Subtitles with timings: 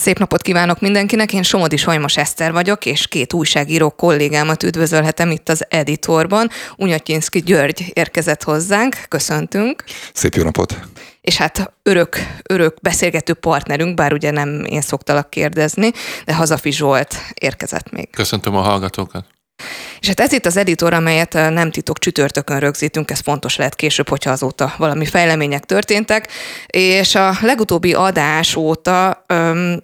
[0.00, 5.48] Szép napot kívánok mindenkinek, én Somodi Sajmos Eszter vagyok, és két újságíró kollégámat üdvözölhetem itt
[5.48, 6.48] az editorban.
[6.76, 9.84] Unyatyinszki György érkezett hozzánk, köszöntünk.
[10.12, 10.78] Szép jó napot!
[11.20, 15.90] És hát örök, örök beszélgető partnerünk, bár ugye nem én szoktalak kérdezni,
[16.24, 18.10] de Hazafi Zsolt érkezett még.
[18.10, 19.24] Köszöntöm a hallgatókat!
[20.00, 24.08] És hát ez itt az editor, amelyet nem titok csütörtökön rögzítünk, ez fontos lehet később,
[24.08, 26.28] hogyha azóta valami fejlemények történtek,
[26.66, 29.80] és a legutóbbi adás óta öm,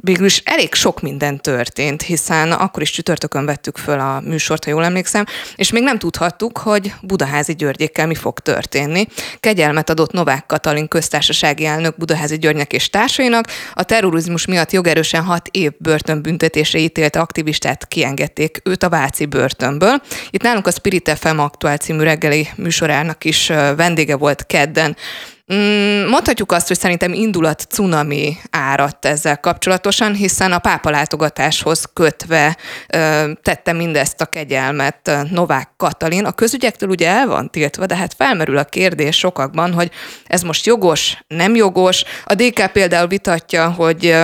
[0.00, 4.70] végül is elég sok minden történt, hiszen akkor is csütörtökön vettük föl a műsort, ha
[4.70, 5.24] jól emlékszem,
[5.56, 9.06] és még nem tudhattuk, hogy Budaházi Györgyékkel mi fog történni.
[9.40, 15.48] Kegyelmet adott Novák Katalin köztársasági elnök Budaházi Györgynek és társainak, a terrorizmus miatt jogerősen hat
[15.48, 20.02] év börtönbüntetésre ítélt aktivistát kiengedték őt a Váci börtön börtönből.
[20.30, 23.46] Itt nálunk a Spirit FM aktuál című reggeli műsorának is
[23.76, 24.96] vendége volt kedden.
[25.54, 32.56] Mm, mondhatjuk azt, hogy szerintem indulat cunami áradt ezzel kapcsolatosan, hiszen a pápa látogatáshoz kötve
[33.42, 36.24] tette mindezt a kegyelmet Novák Katalin.
[36.24, 39.90] A közügyektől ugye el van tiltva, de hát felmerül a kérdés sokakban, hogy
[40.26, 42.04] ez most jogos, nem jogos.
[42.24, 44.16] A DK például vitatja, hogy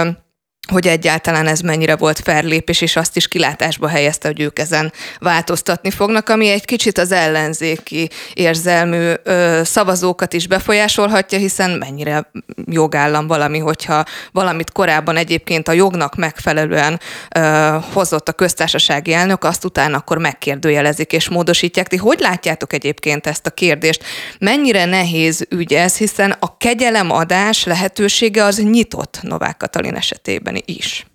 [0.67, 5.91] hogy egyáltalán ez mennyire volt ferlépés, és azt is kilátásba helyezte, hogy ők ezen változtatni
[5.91, 12.31] fognak, ami egy kicsit az ellenzéki érzelmű ö, szavazókat is befolyásolhatja, hiszen mennyire
[12.67, 17.01] jogállam valami, hogyha valamit korábban egyébként a jognak megfelelően
[17.37, 21.89] ö, hozott a köztársasági elnök, azt utána akkor megkérdőjelezik és módosítják.
[21.89, 24.05] Ti hogy látjátok egyébként ezt a kérdést?
[24.39, 31.07] Mennyire nehéz ügy ez, hiszen a kegyelemadás lehetősége az nyitott Novák Katalin esetében is.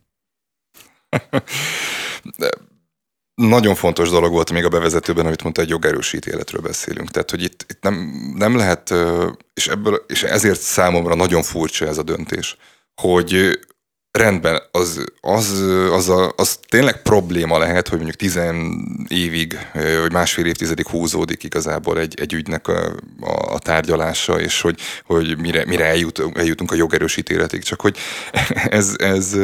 [2.38, 2.50] De
[3.36, 7.10] nagyon fontos dolog volt még a bevezetőben, amit mondta, egy jogerős ítéletről beszélünk.
[7.10, 7.96] Tehát, hogy itt, itt nem,
[8.36, 8.94] nem lehet,
[9.54, 12.58] és, ebből, és ezért számomra nagyon furcsa ez a döntés,
[13.02, 13.60] hogy
[14.12, 19.58] rendben, az, az, az, a, az tényleg probléma lehet, hogy mondjuk tizen évig,
[20.02, 25.38] vagy másfél évtizedig húzódik igazából egy, egy ügynek a, a, a tárgyalása, és hogy, hogy
[25.38, 27.64] mire, mire eljut, eljutunk a jogerős ítéletig.
[27.64, 27.98] Csak hogy
[28.70, 29.36] ez, ez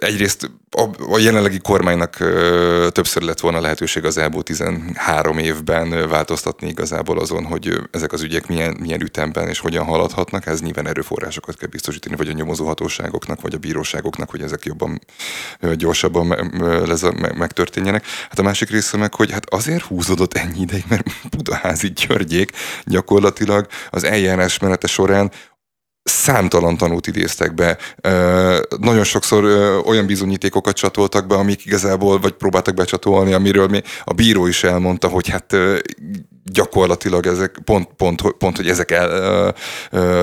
[0.00, 6.68] egyrészt a, a jelenlegi kormánynak ö, többször lett volna lehetőség az elmúlt 13 évben változtatni
[6.68, 10.46] igazából azon, hogy ezek az ügyek milyen, milyen ütemben és hogyan haladhatnak.
[10.46, 15.00] Ez nyilván erőforrásokat kell biztosítani, vagy a nyomozóhatóságoknak, vagy a bíróságoknak, hogy ezek jobban,
[15.60, 16.42] ö, gyorsabban me,
[17.00, 18.04] me, megtörténjenek.
[18.28, 22.50] Hát a másik része meg, hogy hát azért húzódott ennyi ideig, mert Budaházi Györgyék
[22.84, 25.30] gyakorlatilag az eljárás menete során
[26.02, 27.78] számtalan tanút idéztek be.
[28.78, 29.44] Nagyon sokszor
[29.86, 35.08] olyan bizonyítékokat csatoltak be, amik igazából, vagy próbáltak becsatolni, amiről mi, a bíró is elmondta,
[35.08, 35.56] hogy hát
[36.44, 39.54] gyakorlatilag ezek pont, pont, pont hogy ezek el,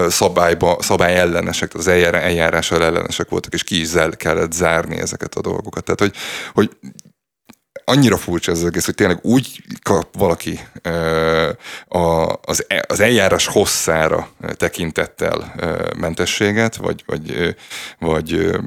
[0.09, 5.83] szabályba, szabály ellenesek, az eljárással ellenesek voltak, és ki is kellett zárni ezeket a dolgokat.
[5.83, 6.13] Tehát, hogy,
[6.53, 6.69] hogy
[7.89, 10.59] annyira furcsa ez az egész, hogy tényleg úgy kap valaki
[12.41, 15.55] az, e, az eljárás hosszára tekintettel
[15.97, 17.55] mentességet, vagy, vagy,
[17.99, 18.59] vagy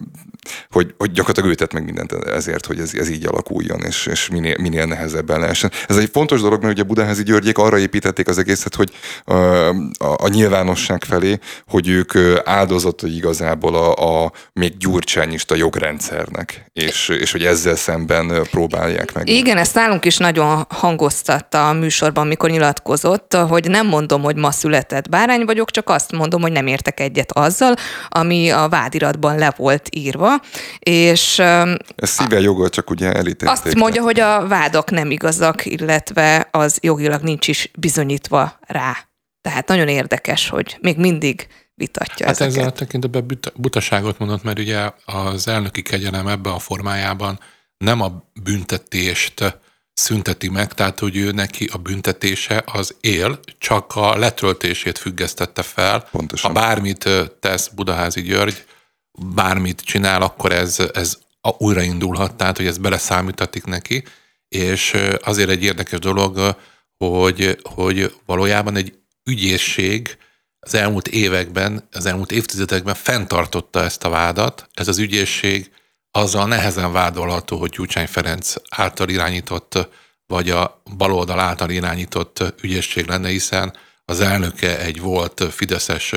[0.70, 4.28] hogy, hogy gyakorlatilag ő tett meg mindent ezért, hogy ez, ez így alakuljon, és, és
[4.28, 5.70] minél, minél nehezebben lehessen.
[5.88, 8.90] Ez egy fontos dolog, mert ugye Budaházi Györgyék arra építették az egészet, hogy
[9.24, 12.12] a, a, a nyilvánosság felé, hogy ők
[12.44, 19.28] áldozatai igazából a, a még gyurcsányista jogrendszernek, és, és hogy ezzel szemben próbálják meg.
[19.28, 24.50] Igen, ezt nálunk is nagyon hangoztatta a műsorban, mikor nyilatkozott, hogy nem mondom, hogy ma
[24.50, 27.74] született bárány vagyok, csak azt mondom, hogy nem értek egyet azzal,
[28.08, 30.31] ami a vádiratban le volt írva,
[30.78, 31.38] és...
[31.38, 33.48] Ez szíve joga, csak ugye elítélték.
[33.48, 38.96] Azt mondja, hogy a vádak nem igazak, illetve az jogilag nincs is bizonyítva rá.
[39.40, 42.56] Tehát nagyon érdekes, hogy még mindig vitatja hát ezeket.
[42.56, 47.40] ezzel a tekintetben butaságot mondott, mert ugye az elnöki kegyelem ebbe a formájában
[47.78, 49.60] nem a büntetést
[49.94, 56.08] szünteti meg, tehát hogy ő neki a büntetése az él, csak a letöltését függesztette fel.
[56.10, 56.54] Pontosan.
[56.54, 57.08] Ha bármit
[57.40, 58.64] tesz Budaházi György,
[59.12, 61.18] bármit csinál, akkor ez, ez
[61.58, 64.04] újraindulhat, tehát hogy ez beleszámítatik neki,
[64.48, 66.56] és azért egy érdekes dolog,
[66.98, 70.16] hogy, hogy valójában egy ügyészség
[70.60, 74.68] az elmúlt években, az elmúlt évtizedekben fenntartotta ezt a vádat.
[74.74, 75.70] Ez az ügyészség
[76.10, 79.88] azzal nehezen vádolható, hogy Gyurcsány Ferenc által irányított,
[80.26, 86.14] vagy a baloldal által irányított ügyészség lenne, hiszen az elnöke egy volt fideszes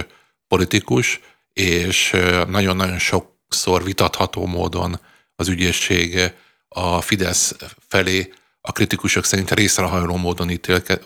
[0.48, 1.20] politikus,
[1.56, 2.16] és
[2.48, 5.00] nagyon-nagyon sokszor vitatható módon
[5.36, 6.34] az ügyészség
[6.68, 7.56] a Fidesz
[7.88, 11.00] felé a kritikusok szerint részrehajló módon ítélke,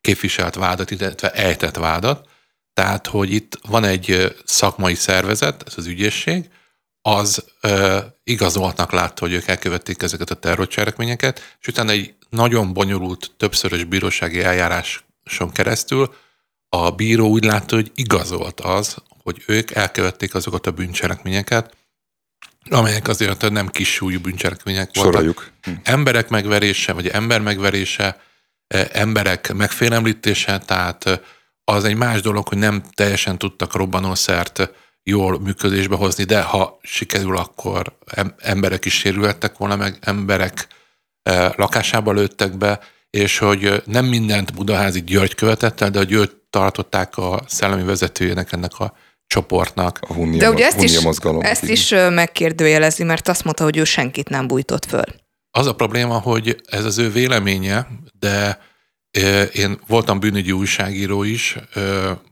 [0.00, 2.28] képviselt vádat, illetve ejtett vádat.
[2.74, 6.50] Tehát, hogy itt van egy szakmai szervezet, ez az ügyészség,
[7.02, 13.30] az ö, igazoltnak látta, hogy ők elkövették ezeket a terrorcselekményeket, és utána egy nagyon bonyolult,
[13.36, 16.14] többszörös bírósági eljáráson keresztül
[16.76, 21.76] a bíró úgy látta, hogy igazolt az, hogy ők elkövették azokat a bűncselekményeket,
[22.70, 25.12] amelyek azért nem kis súlyú bűncselekmények voltak.
[25.12, 25.50] Soroljuk.
[25.82, 28.20] Emberek megverése, vagy ember megverése,
[28.92, 31.20] emberek megfélemlítése, tehát
[31.64, 34.70] az egy más dolog, hogy nem teljesen tudtak robbanószert
[35.02, 37.98] jól működésbe hozni, de ha sikerül, akkor
[38.38, 40.66] emberek is sérülhettek volna, meg emberek
[41.56, 42.80] lakásába lőttek be,
[43.12, 48.52] és hogy nem mindent Budaházi György követett el, de hogy őt tartották a szellemi vezetőjének
[48.52, 48.94] ennek a
[49.26, 49.98] csoportnak.
[50.00, 51.42] A hunnia, De ugye ezt is, mozgalom.
[51.42, 55.04] ezt is megkérdőjelezi, mert azt mondta, hogy ő senkit nem bújtott föl.
[55.50, 57.86] Az a probléma, hogy ez az ő véleménye,
[58.18, 58.58] de
[59.52, 61.56] én voltam bűnügyi újságíró is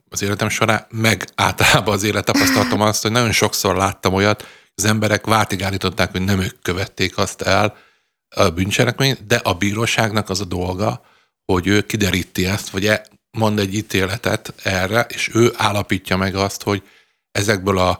[0.08, 5.26] az életem során, meg általában az élettapasztalatom azt, hogy nagyon sokszor láttam olyat, az emberek
[5.26, 7.76] váltig állították, hogy nem ők követték azt el,
[8.36, 11.00] a bűncselekményt, de a bíróságnak az a dolga,
[11.44, 13.06] hogy ő kideríti ezt, vagy e-
[13.38, 16.82] mond egy ítéletet erre, és ő állapítja meg azt, hogy
[17.32, 17.98] ezekből a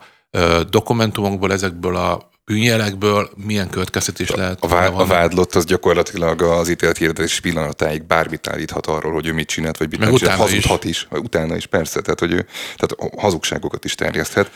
[0.71, 4.63] dokumentumokból, ezekből a bűnjelekből milyen következtetés lehet.
[4.63, 9.33] A, vá- a vádlott az gyakorlatilag az ítélet hirdetés pillanatáig bármit állíthat arról, hogy ő
[9.33, 10.39] mit csinált, vagy mit Meg nem csinált.
[10.39, 10.91] Hazudhat is.
[10.91, 11.19] is.
[11.19, 12.01] Utána is, persze.
[12.01, 12.47] Tehát, hogy ő
[12.77, 14.51] tehát hazugságokat is terjeszthet.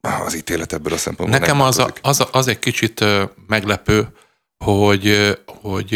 [0.00, 3.04] Az ítélet ebből a szempontból Nekem nem az, a, az, a, az egy kicsit
[3.46, 4.08] meglepő,
[4.62, 5.94] hogy, hogy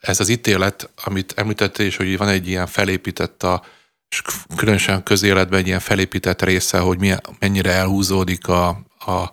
[0.00, 3.62] ez az ítélet, amit említette is, hogy van egy ilyen felépített a
[4.08, 4.22] és
[4.56, 8.68] különösen közéletben egy ilyen felépített része, hogy milyen, mennyire elhúzódik a,
[8.98, 9.30] a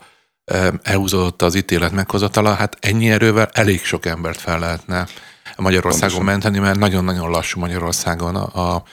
[0.81, 5.07] elhúzódott az ítélet meghozatala, hát ennyi erővel elég sok embert fel lehetne
[5.55, 6.25] Magyarországon Pontosan.
[6.25, 8.83] menteni, mert nagyon-nagyon lassú Magyarországon a, a,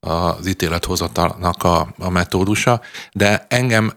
[0.00, 2.80] az ítélethozatalnak a, a metódusa,
[3.12, 3.92] de engem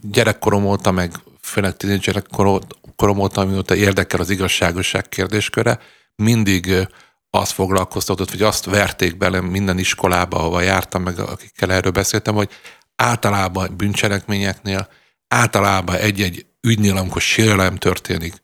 [0.00, 2.60] gyerekkorom óta, meg főleg tínédzserekkorom
[2.96, 5.78] korom óta, amióta érdekel az igazságosság kérdésköre,
[6.14, 6.88] mindig
[7.30, 12.50] azt foglalkoztatott, vagy azt verték bele minden iskolába, ahova jártam, meg akikkel erről beszéltem, hogy
[12.96, 14.88] általában bűncselekményeknél,
[15.28, 18.34] általában egy-egy ügynél, amikor sérelem történik,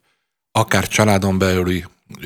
[0.52, 1.84] akár családon belüli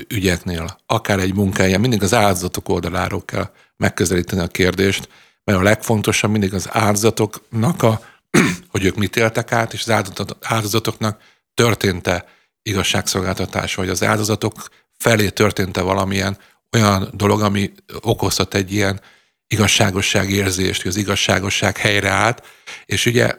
[0.08, 5.08] ügyeknél, akár egy munkáján, mindig az áldozatok oldaláról kell megközelíteni a kérdést,
[5.44, 8.00] mert a legfontosabb mindig az áldozatoknak a,
[8.72, 10.04] hogy ők mit éltek át, és az
[10.40, 11.20] áldozatoknak
[11.56, 12.24] történt-e
[12.62, 14.68] igazságszolgáltatás, vagy az áldozatok
[14.98, 16.38] felé történt-e valamilyen
[16.72, 19.00] olyan dolog, ami okozhat egy ilyen
[19.46, 22.42] igazságosság érzést, hogy az igazságosság helyreállt,
[22.84, 23.34] és ugye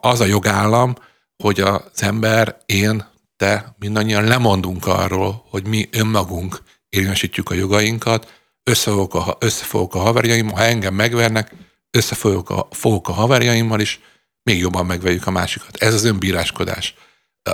[0.00, 0.94] az a jogállam,
[1.42, 8.32] hogy az ember, én, te mindannyian lemondunk arról, hogy mi önmagunk érvényesítjük a jogainkat,
[8.64, 11.54] összefogok a, összefogok a haverjaim, ha engem megvernek,
[11.90, 14.00] összefogok a, fogok a haverjaimmal is,
[14.42, 15.76] még jobban megverjük a másikat.
[15.76, 16.94] Ez az önbíráskodás.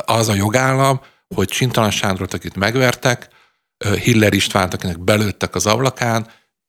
[0.05, 1.01] Az a jogállam,
[1.35, 3.29] hogy Csintalan Sándrot, akit megvertek,
[4.03, 6.27] Hiller Istvánt, akinek belőttek az ablakán,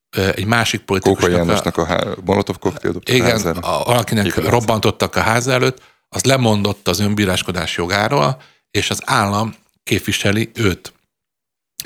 [0.10, 3.60] egy másik Kóka politikusnak a, Jánosnak a há- Molotov koktél dobta igen, házára.
[3.60, 4.46] a, valakinek Igaz.
[4.46, 8.42] robbantottak a ház előtt, az lemondott az önbíráskodás jogáról,
[8.72, 10.94] és az állam képviseli őt.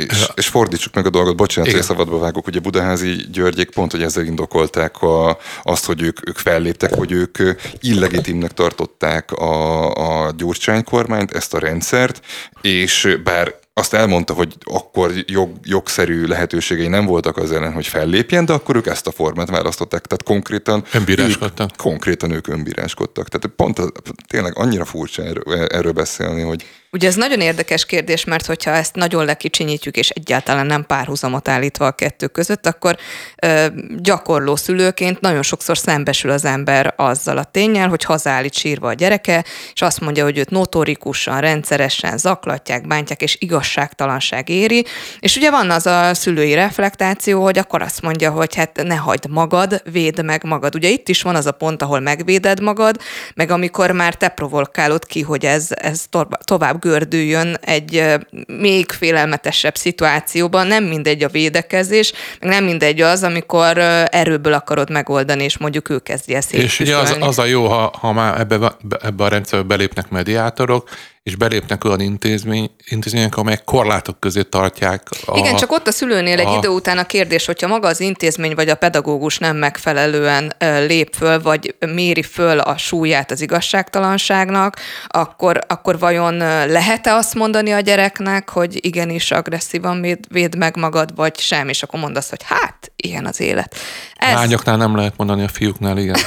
[0.09, 1.79] És, és fordítsuk meg a dolgot, bocsánat, Igen.
[1.79, 6.37] hogy szabadba vágok, ugye Budaházi Györgyék pont, hogy ezzel indokolták a, azt, hogy ők, ők
[6.37, 7.37] felléptek, hogy ők
[7.79, 12.25] illegitimnek tartották a, a Gyurcsány kormányt, ezt a rendszert,
[12.61, 18.45] és bár azt elmondta, hogy akkor jog, jogszerű lehetőségei nem voltak az ellen, hogy fellépjen,
[18.45, 20.05] de akkor ők ezt a formát választották.
[20.05, 21.69] Tehát konkrétan Önbíráskodtak.
[21.71, 23.27] Ők, konkrétan ők önbíráskodtak.
[23.29, 23.91] Tehát pont az,
[24.27, 28.95] tényleg annyira furcsa erről, erről beszélni, hogy Ugye ez nagyon érdekes kérdés, mert hogyha ezt
[28.95, 32.97] nagyon lekicsinyítjük, és egyáltalán nem párhuzamot állítva a kettő között, akkor
[33.41, 33.65] ö,
[33.97, 39.43] gyakorló szülőként nagyon sokszor szembesül az ember azzal a tényel, hogy hazállít sírva a gyereke,
[39.73, 44.85] és azt mondja, hogy őt notorikusan, rendszeresen zaklatják, bántják, és igazságtalanság éri.
[45.19, 49.29] És ugye van az a szülői reflektáció, hogy akkor azt mondja, hogy hát ne hagyd
[49.29, 50.75] magad, védd meg magad.
[50.75, 53.01] Ugye itt is van az a pont, ahol megvéded magad,
[53.35, 56.05] meg amikor már te provokálod ki, hogy ez, ez
[56.43, 58.03] tovább gördüljön egy
[58.47, 60.67] még félelmetesebb szituációban.
[60.67, 63.77] Nem mindegy a védekezés, meg nem mindegy az, amikor
[64.09, 67.93] erőből akarod megoldani, és mondjuk ő kezdi ezt És ugye az, az a jó, ha,
[67.99, 70.89] ha már ebbe, ebbe a rendszerbe belépnek mediátorok,
[71.23, 75.07] és belépnek olyan intézmény, intézmények, amelyek korlátok közé tartják.
[75.25, 77.99] A, Igen, csak ott a szülőnél a, egy idő után a kérdés, hogyha maga az
[77.99, 84.75] intézmény vagy a pedagógus nem megfelelően lép föl, vagy méri föl a súlyát az igazságtalanságnak,
[85.07, 86.37] akkor, akkor vajon
[86.67, 91.83] lehet-e azt mondani a gyereknek, hogy igenis agresszívan véd, véd meg magad, vagy sem, és
[91.83, 93.75] akkor mondasz, hogy hát, ilyen az élet.
[94.21, 94.33] Ez...
[94.33, 96.17] Lányoknál nem lehet mondani, a fiúknál igen.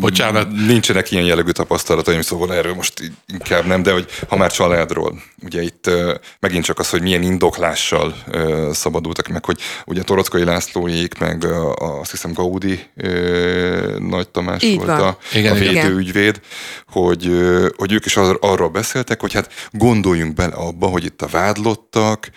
[0.00, 0.50] Bocsánat.
[0.66, 5.62] Nincsenek ilyen jellegű tapasztalataim, szóval erről most inkább nem, de hogy ha már családról, ugye
[5.62, 5.90] itt
[6.40, 8.14] megint csak az, hogy milyen indoklással
[8.72, 11.44] szabadultak meg, hogy ugye Torockai Lászlóék, meg
[12.00, 12.90] azt hiszem Gaudi
[13.98, 15.00] Nagy Tamás Így volt van.
[15.00, 16.40] a, igen, a védőügyvéd,
[16.88, 17.30] hogy,
[17.76, 22.30] hogy ők is arról beszéltek, hogy hát gondoljunk bele abba, hogy itt a vádlottak,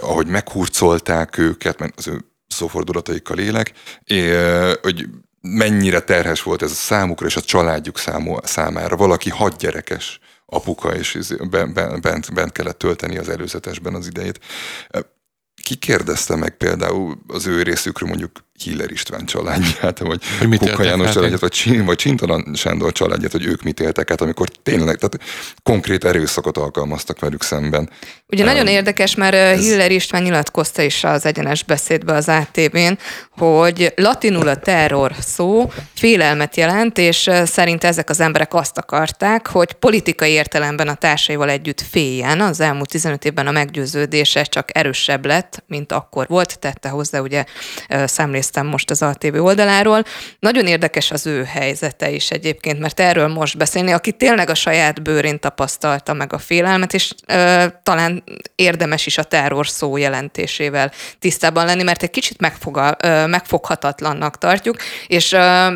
[0.00, 3.72] ahogy meghurcolták őket, mert az ő szófordulataikkal élek,
[4.82, 5.08] hogy
[5.40, 8.96] mennyire terhes volt ez a számukra és a családjuk számú, számára.
[8.96, 11.18] Valaki hat gyerekes apuka, és
[11.50, 14.40] bent, bent kellett tölteni az előzetesben az idejét.
[15.62, 18.30] Ki kérdezte meg például az ő részükről mondjuk
[18.62, 23.46] Hiller István családját, vagy hogy Kuka János családját, vagy, Csin, vagy Csintalan Sándor családját, hogy
[23.46, 25.18] ők mit éltek át, amikor tényleg, tehát
[25.62, 27.90] konkrét erőszakot alkalmaztak velük szemben.
[28.28, 29.60] Ugye um, nagyon érdekes, mert ez...
[29.60, 32.98] Hiller István nyilatkozta is az egyenes beszédbe az ATV-n,
[33.30, 39.72] hogy latinul a terror szó félelmet jelent, és szerint ezek az emberek azt akarták, hogy
[39.72, 42.40] politikai értelemben a társaival együtt féljen.
[42.40, 47.44] Az elmúlt 15 évben a meggyőződése csak erősebb lett, mint akkor volt, tette hozzá ugye
[48.04, 50.04] számlés néztem most az ATV oldaláról.
[50.38, 55.02] Nagyon érdekes az ő helyzete is egyébként, mert erről most beszélni, aki tényleg a saját
[55.02, 61.64] bőrén tapasztalta meg a félelmet, és ö, talán érdemes is a terror szó jelentésével tisztában
[61.64, 65.66] lenni, mert egy kicsit megfogal, ö, megfoghatatlannak tartjuk, és ö,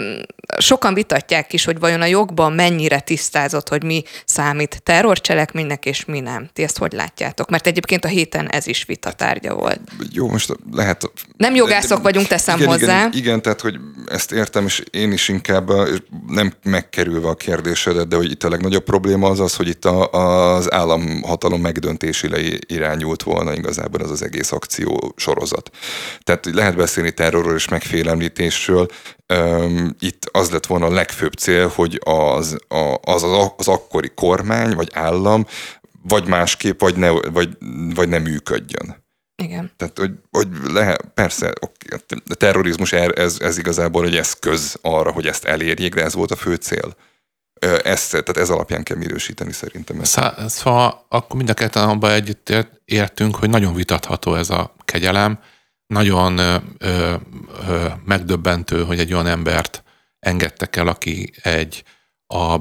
[0.58, 6.20] sokan vitatják is, hogy vajon a jogban mennyire tisztázott, hogy mi számít terrorcselekménynek, és mi
[6.20, 6.48] nem.
[6.52, 7.50] Ti ezt hogy látjátok?
[7.50, 9.80] Mert egyébként a héten ez is vitatárgya volt.
[10.12, 11.10] Jó, most lehet...
[11.36, 12.98] Nem jogászok vagyunk, teszem igen, hozzá.
[12.98, 15.70] Igen, igen, tehát, hogy ezt értem, és én is inkább
[16.26, 20.10] nem megkerülve a kérdésedet, de hogy itt a legnagyobb probléma az az, hogy itt a,
[20.10, 25.70] az államhatalom megdöntésére irányult volna igazából az az egész akció sorozat.
[26.22, 28.86] Tehát lehet beszélni terrorról és megfélemlítésről,
[29.98, 32.56] itt az lett volna a legfőbb cél, hogy az,
[33.00, 35.46] az, az, az akkori kormány vagy állam
[36.08, 37.48] vagy másképp, vagy, ne, vagy,
[37.94, 39.04] vagy nem működjön.
[39.42, 39.72] Igen.
[39.76, 41.52] Tehát, hogy, hogy lehet, persze,
[42.28, 46.36] a terrorizmus ez, ez igazából egy eszköz arra, hogy ezt elérjék, de ez volt a
[46.36, 46.96] fő cél.
[47.82, 50.02] Ezt, tehát ez alapján kell minősíteni szerintem.
[50.46, 52.52] Szóval akkor mind a ketten abban együtt
[52.84, 55.38] értünk, hogy nagyon vitatható ez a kegyelem,
[55.86, 57.14] nagyon ö, ö,
[58.04, 59.82] megdöbbentő, hogy egy olyan embert
[60.18, 61.84] engedtek el, aki egy
[62.26, 62.56] a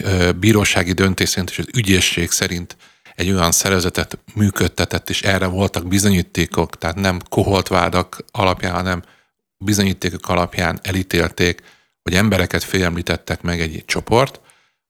[0.00, 2.76] ö, bírósági döntés szerint és az ügyészség szerint
[3.22, 9.02] egy olyan szervezetet működtetett, és erre voltak bizonyítékok, tehát nem koholt vádak alapján, hanem
[9.64, 11.62] bizonyítékok alapján elítélték,
[12.02, 14.40] hogy embereket félemlítettek meg egy csoport,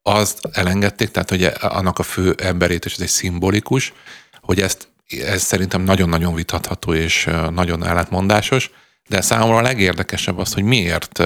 [0.02, 3.92] azt elengedték, tehát hogy annak a fő emberét, és ez egy szimbolikus,
[4.40, 8.70] hogy ezt ez szerintem nagyon-nagyon vitatható és nagyon ellentmondásos,
[9.08, 11.22] de számomra a legérdekesebb az, hogy miért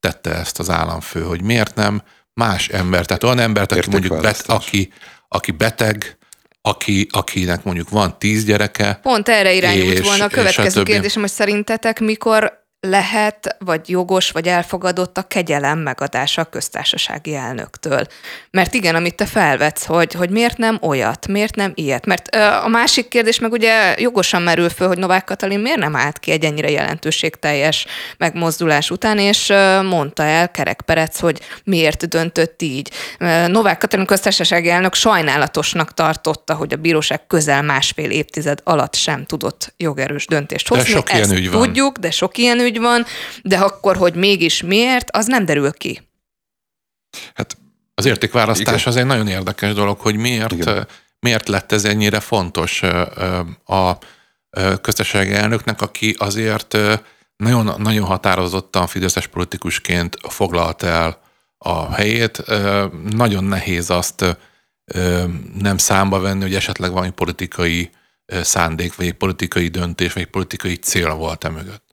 [0.00, 2.02] tette ezt az államfő, hogy miért nem
[2.34, 4.92] más ember, tehát olyan embert, aki mondjuk bet, aki,
[5.28, 6.16] aki beteg,
[6.66, 8.98] aki, akinek mondjuk van tíz gyereke.
[9.02, 15.18] Pont erre irányult volna a következő kérdésem, hogy szerintetek mikor lehet, vagy jogos, vagy elfogadott
[15.18, 18.06] a kegyelem megadása a köztársasági elnöktől.
[18.50, 22.06] Mert igen, amit te felvetsz, hogy, hogy miért nem olyat, miért nem ilyet.
[22.06, 22.28] Mert
[22.64, 26.30] a másik kérdés meg ugye jogosan merül föl, hogy Novák Katalin miért nem állt ki
[26.30, 27.86] egy ennyire jelentőségteljes
[28.18, 29.52] megmozdulás után, és
[29.82, 32.90] mondta el Kerek Perec, hogy miért döntött így.
[33.46, 39.74] Novák Katalin köztársasági elnök sajnálatosnak tartotta, hogy a bíróság közel másfél évtized alatt sem tudott
[39.76, 40.84] jogerős döntést hozni.
[40.84, 41.62] De sok Ezt ilyen ügy van.
[41.62, 43.04] tudjuk, de sok ilyen ügy van,
[43.42, 46.08] de akkor, hogy mégis miért, az nem derül ki.
[47.34, 47.56] Hát
[47.94, 48.92] az értékválasztás igen.
[48.92, 50.88] az egy nagyon érdekes dolog, hogy miért, igen.
[51.20, 52.82] miért lett ez ennyire fontos
[53.64, 53.98] a
[54.80, 56.76] köztársasági elnöknek, aki azért
[57.36, 61.20] nagyon, nagyon határozottan fideszes politikusként foglalt el
[61.58, 62.42] a helyét.
[63.10, 64.36] Nagyon nehéz azt
[65.58, 67.90] nem számba venni, hogy esetleg valami politikai
[68.26, 71.85] szándék, vagy egy politikai döntés, vagy egy politikai cél volt e mögött.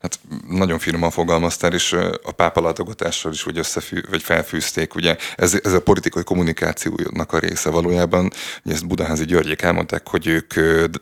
[0.00, 0.18] Hát
[0.48, 4.94] nagyon finoman fogalmaztál, és a pápa látogatással is úgy összefű, vagy felfűzték.
[4.94, 8.30] Ugye ez, ez a politikai kommunikációnak a része valójában.
[8.64, 10.54] Ugye ezt Budaházi Györgyék elmondták, hogy ők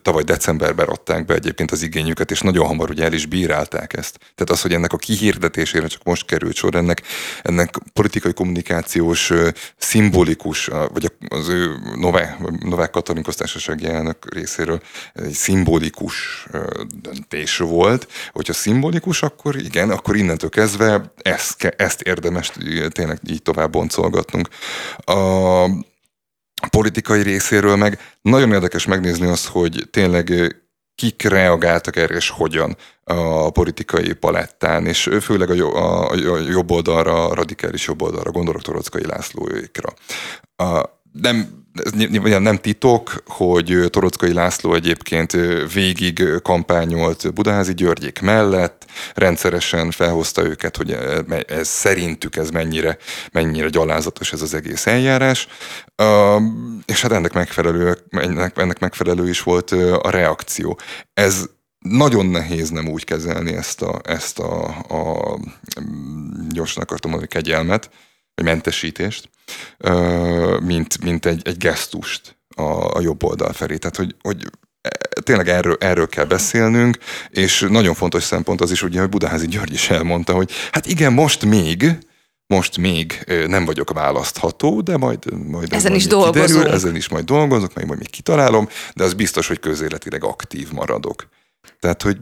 [0.03, 4.19] tavaly decemberben adták be egyébként az igényüket, és nagyon hamar ugye el is bírálták ezt.
[4.19, 7.03] Tehát az, hogy ennek a kihirdetésére csak most került sor, ennek,
[7.43, 9.33] ennek politikai kommunikációs,
[9.77, 14.81] szimbolikus, vagy az ő Novák, Novák Katalin köztársasági elnök részéről
[15.15, 16.47] egy szimbolikus
[17.03, 22.53] döntés volt, hogyha szimbolikus, akkor igen, akkor innentől kezdve ezt, ezt érdemes
[22.89, 24.49] tényleg így tovább boncolgatnunk.
[24.97, 25.65] A
[26.71, 30.57] politikai részéről meg nagyon érdekes megnézni azt, hogy tényleg
[30.95, 37.29] kik reagáltak erre, és hogyan a politikai palettán, és főleg a, a, a jobb oldalra,
[37.29, 39.93] a radikális jobb oldalra, gondolok Torockai Lászlóékra.
[41.13, 41.66] Nem
[42.21, 45.33] nem titok, hogy Torockai László egyébként
[45.73, 50.99] végig kampányolt Budaházi Györgyék mellett, rendszeresen felhozta őket, hogy
[51.47, 52.97] ez szerintük ez mennyire,
[53.33, 55.49] mennyire gyalázatos ez az egész eljárás,
[56.85, 59.71] és hát ennek megfelelő, ennek, ennek megfelelő is volt
[60.03, 60.79] a reakció.
[61.15, 61.45] Ez
[61.79, 65.39] nagyon nehéz nem úgy kezelni ezt a, ezt a, a
[66.49, 67.91] gyorsan akartam mondani, kegyelmet,
[68.37, 69.29] vagy mentesítést,
[70.63, 73.77] mint, mint egy, egy gesztust a, a jobb oldal felé.
[73.77, 74.45] Tehát, hogy, hogy
[74.81, 74.91] e,
[75.23, 76.99] tényleg erről, erről kell beszélnünk,
[77.31, 81.13] és nagyon fontos szempont az is, ugye, hogy Budaházi György is elmondta, hogy hát igen,
[81.13, 81.99] most még,
[82.47, 86.47] most még nem vagyok választható, de majd, majd ezen is dolgozunk.
[86.47, 90.73] Kiderül, ezen is majd dolgozok, meg majd még kitalálom, de az biztos, hogy közéletileg aktív
[90.73, 91.29] maradok.
[91.81, 92.17] Tehát, hogy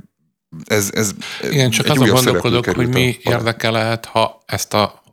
[0.64, 1.10] ez, ez
[1.42, 5.03] Igen, csak azon gondolkodok, hogy mi érdeke lehet, ha ezt a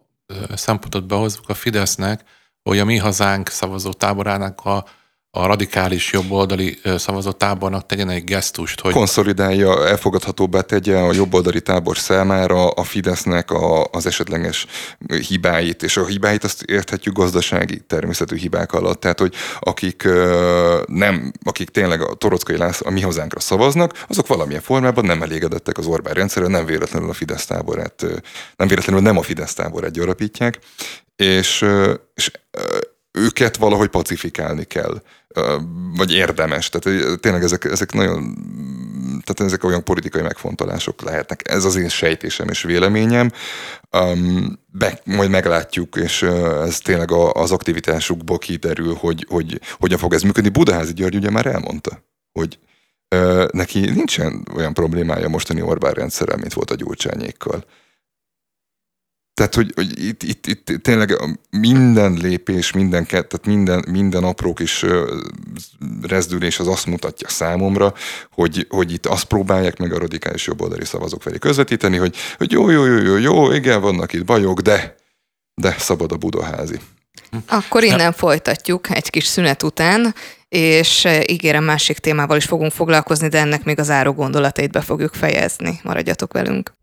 [0.56, 2.24] szempontot behozzuk a Fidesznek,
[2.64, 4.86] hogy a mi hazánk szavazó táborának a
[5.34, 8.94] a radikális jobboldali szavazó tábornak tegyen egy gesztust, hogy...
[8.94, 14.66] Konszolidálja, elfogadhatóbbá tegye a jobboldali tábor számára a Fidesznek a, az esetleges
[15.28, 19.00] hibáit, és a hibáit azt érthetjük gazdasági természetű hibák alatt.
[19.00, 20.04] Tehát, hogy akik
[20.86, 25.78] nem, akik tényleg a Torockai László, a mi hazánkra szavaznak, azok valamilyen formában nem elégedettek
[25.78, 28.06] az Orbán rendszerrel, nem véletlenül a Fidesz táborát,
[28.56, 30.60] nem véletlenül nem a Fidesz táborát gyarapítják,
[31.16, 31.66] és,
[32.14, 32.32] és
[33.12, 35.01] őket valahogy pacifikálni kell,
[35.96, 36.70] vagy érdemes.
[36.70, 38.36] Tehát tényleg ezek, ezek nagyon,
[39.24, 41.41] tehát ezek olyan politikai megfontolások lehetnek.
[41.50, 43.32] Ez az én sejtésem és véleményem.
[43.98, 46.22] Um, be, majd meglátjuk, és
[46.63, 50.50] ez tényleg az aktivitásukból kiderül, hogy, hogy hogyan fog ez működni.
[50.50, 52.60] Budaházi György ugye már elmondta, hogy
[53.51, 57.65] neki nincsen olyan problémája mostani Orbán rendszerrel, mint volt a gyurcsányékkal.
[59.41, 61.17] Tehát, hogy, hogy itt, itt, itt tényleg
[61.50, 64.86] minden lépés, minden, tehát minden, minden apró kis
[66.01, 67.93] rezdülés az azt mutatja számomra,
[68.32, 72.69] hogy, hogy itt azt próbálják meg a radikális jobboldali szavazók felé közvetíteni, hogy, hogy jó,
[72.69, 74.95] jó, jó, jó, jó, igen, vannak itt bajok, de,
[75.54, 76.80] de szabad a budaházi.
[77.47, 80.15] Akkor innen folytatjuk egy kis szünet után,
[80.49, 85.13] és ígérem másik témával is fogunk foglalkozni, de ennek még az áró gondolatait be fogjuk
[85.13, 85.80] fejezni.
[85.84, 86.73] Maradjatok velünk.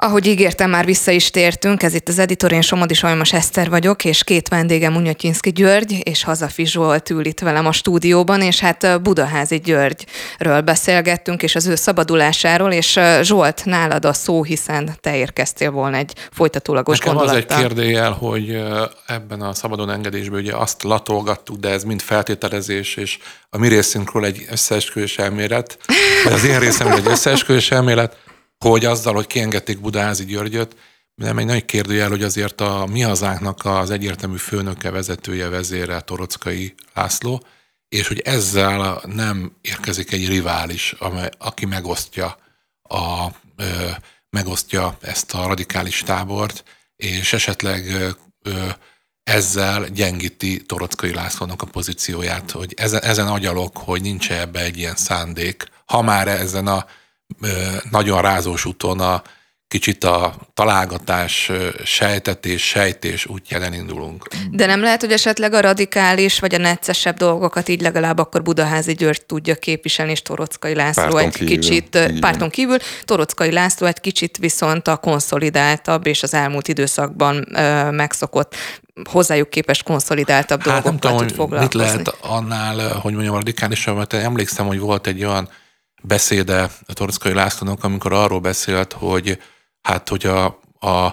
[0.00, 4.04] Ahogy ígértem, már vissza is tértünk, ez itt az editor, én Somodi Sajmos Eszter vagyok,
[4.04, 9.02] és két vendégem Unyatyinszki György és Hazafi Zsolt ül itt velem a stúdióban, és hát
[9.02, 15.70] Budaházi Györgyről beszélgettünk, és az ő szabadulásáról, és Zsolt, nálad a szó, hiszen te érkeztél
[15.70, 17.46] volna egy folytatólagos Nekem gondolattal.
[17.46, 18.62] az egy kérdéjel, hogy
[19.06, 23.18] ebben a szabadon engedésben ugye azt latolgattuk, de ez mind feltételezés, és
[23.50, 25.78] a mi részünkről egy összeesküvés elmélet,
[26.24, 28.16] vagy az én részemről egy összeesküvés elmélet,
[28.58, 30.76] hogy azzal, hogy kiengedték Budaházi Györgyöt,
[31.14, 36.74] nem egy nagy kérdőjel, hogy azért a mi hazánknak az egyértelmű főnöke, vezetője, vezére Torockai
[36.94, 37.42] László,
[37.88, 42.36] és hogy ezzel nem érkezik egy rivális, amely, aki megosztja,
[42.82, 43.88] a, ö,
[44.30, 46.64] megosztja ezt a radikális tábort,
[46.96, 47.86] és esetleg
[48.42, 48.68] ö,
[49.22, 54.96] ezzel gyengíti Torockai Lászlónak a pozícióját, hogy ezen, ezen agyalok, hogy nincs ebbe egy ilyen
[54.96, 56.86] szándék, ha már ezen a
[57.90, 59.22] nagyon rázós úton a
[59.68, 61.52] kicsit a találgatás,
[61.84, 64.28] sejtetés, sejtés útján elindulunk.
[64.50, 68.94] De nem lehet, hogy esetleg a radikális vagy a neccesebb dolgokat így legalább akkor Budaházi
[68.94, 71.58] György tudja képviselni, és Torockai László párton egy kívül.
[71.58, 72.20] kicsit, Igen.
[72.20, 78.54] párton kívül, Torockai László egy kicsit viszont a konszolidáltabb és az elmúlt időszakban ö, megszokott
[79.10, 81.80] hozzájuk képest konszolidáltabb hát dolgokkal tud foglalkozni.
[81.80, 85.48] Mit lehet annál, hogy mondjam, radikálisabb, mert emlékszem, hogy volt egy olyan
[86.02, 89.38] beszéde a Torockai Lászlónak, amikor arról beszélt, hogy
[89.82, 91.12] hát, hogy a, a, a,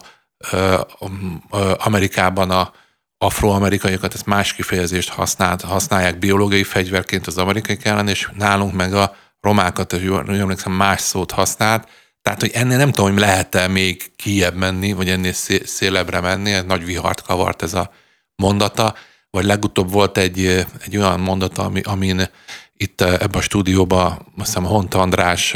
[1.50, 2.74] a Amerikában a
[3.18, 9.16] afroamerikaiakat, ezt más kifejezést használt, használják biológiai fegyverként az amerikai ellen, és nálunk meg a
[9.42, 11.88] romákat, jól emlékszem, más szót használt,
[12.22, 16.66] Tehát, hogy ennél nem tudom, hogy lehet-e még kiebb menni, vagy ennél szélebbre menni, egy
[16.66, 17.92] nagy vihart kavart ez a
[18.36, 18.96] mondata,
[19.30, 22.30] vagy legutóbb volt egy, egy olyan mondata, ami, amin
[22.78, 25.56] itt ebben a stúdióban, azt hiszem Honta András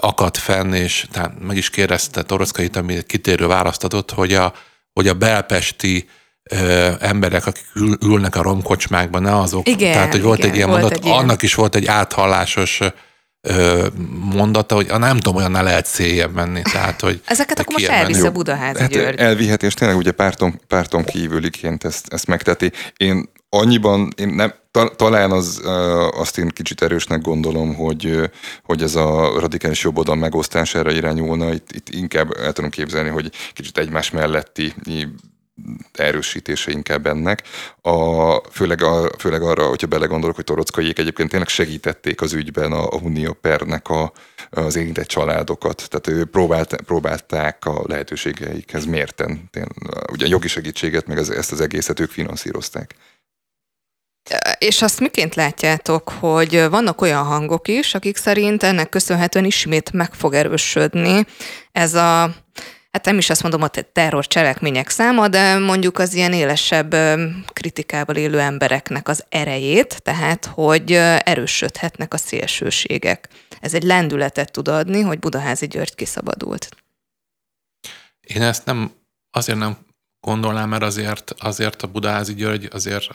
[0.00, 4.52] akadt fenn, és tehát meg is kérdezte Toroszkait, ami kitérő választ adott, hogy a,
[4.92, 6.08] hogy a belpesti
[6.50, 9.68] ö, emberek, akik ül, ülnek a romkocsmákban, ne azok.
[9.68, 11.18] Igen, Tehát, hogy volt igen, egy ilyen volt mondat, egy ilyen.
[11.18, 12.80] annak is volt egy áthallásos
[13.40, 13.86] ö,
[14.20, 16.62] mondata, hogy nem tudom, olyan ne lehet széljebb menni.
[16.62, 18.30] Tehát, hogy Ezeket akkor most elvisz a.
[18.30, 19.18] Budaházi Hát György.
[19.18, 22.72] elvihet, és tényleg ugye párton, párton kívüliként ezt, ezt megteti.
[22.96, 25.62] Én annyiban, én nem, ta, talán az,
[26.10, 28.30] azt én kicsit erősnek gondolom, hogy,
[28.62, 31.52] hogy ez a radikális jobboldal megosztására irányulna.
[31.52, 34.74] Itt, itt inkább el tudom képzelni, hogy kicsit egymás melletti
[35.92, 37.42] erősítése inkább ennek.
[37.82, 42.84] A, főleg, a, főleg arra, hogyha belegondolok, hogy Torockaiék egyébként tényleg segítették az ügyben a,
[42.84, 44.12] a Unió Pernek a,
[44.50, 45.88] az érintett családokat.
[45.88, 49.48] Tehát ő próbált, próbálták a lehetőségeikhez mérten.
[49.50, 49.72] Tényleg,
[50.12, 52.94] ugye a jogi segítséget, meg az, ezt az egészet ők finanszírozták.
[54.58, 60.14] És azt miként látjátok, hogy vannak olyan hangok is, akik szerint ennek köszönhetően ismét meg
[60.14, 61.26] fog erősödni
[61.78, 62.34] ez a,
[62.90, 66.94] hát nem is azt mondom, a terror cselekmények száma, de mondjuk az ilyen élesebb
[67.52, 73.28] kritikával élő embereknek az erejét, tehát hogy erősödhetnek a szélsőségek.
[73.60, 76.68] Ez egy lendületet tud adni, hogy Budaházi György kiszabadult.
[78.20, 78.92] Én ezt nem,
[79.30, 79.78] azért nem
[80.20, 83.08] gondolnám, mert azért, azért a Budaházi György azért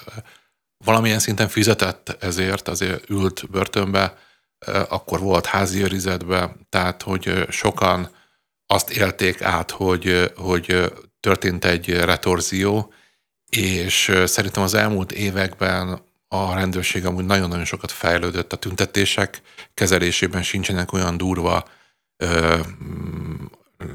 [0.83, 4.17] valamilyen szinten fizetett ezért, azért ült börtönbe,
[4.89, 8.09] akkor volt házi őrizetbe, tehát hogy sokan
[8.67, 12.93] azt élték át, hogy, hogy történt egy retorzió,
[13.49, 19.41] és szerintem az elmúlt években a rendőrség amúgy nagyon-nagyon sokat fejlődött, a tüntetések
[19.73, 21.67] kezelésében sincsenek olyan durva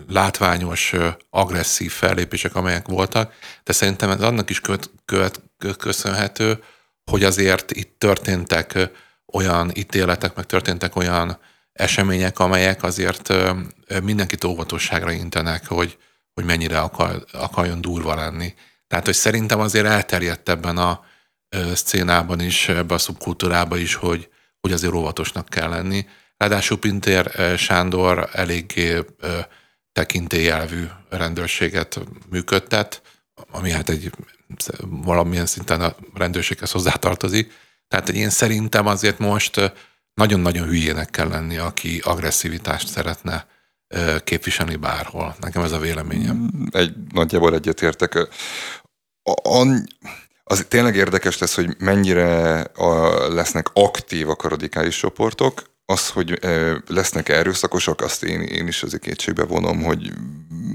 [0.08, 0.94] látványos,
[1.30, 3.32] agresszív fellépések, amelyek voltak,
[3.64, 5.40] de szerintem ez annak is köt, köt,
[5.78, 6.62] köszönhető,
[7.08, 8.78] hogy azért itt történtek
[9.32, 11.38] olyan ítéletek, meg történtek olyan
[11.72, 13.32] események, amelyek azért
[14.02, 15.98] mindenkit óvatosságra intenek, hogy,
[16.34, 18.54] hogy mennyire akar, akarjon durva lenni.
[18.86, 21.04] Tehát, hogy szerintem azért elterjedt ebben a
[21.74, 24.28] szcénában is, ebben a szubkultúrában is, hogy,
[24.60, 26.06] hogy azért óvatosnak kell lenni.
[26.36, 29.04] Ráadásul Pintér Sándor eléggé
[29.92, 33.02] tekintélyelvű rendőrséget működtet,
[33.50, 34.10] ami hát egy
[34.80, 37.52] valamilyen szinten a rendőrséghez hozzátartozik.
[37.88, 39.72] Tehát én szerintem azért most
[40.14, 43.46] nagyon-nagyon hülyének kell lenni, aki agresszivitást szeretne
[44.24, 45.36] képviselni bárhol.
[45.40, 46.50] Nekem ez a véleményem.
[46.70, 48.28] Egy, nagyjából egyetértek.
[50.44, 52.66] Az tényleg érdekes lesz, hogy mennyire
[53.28, 56.38] lesznek aktívak a radikális csoportok, az, hogy
[56.86, 60.12] lesznek erőszakosak, azt én, én is azért kétségbe vonom, hogy,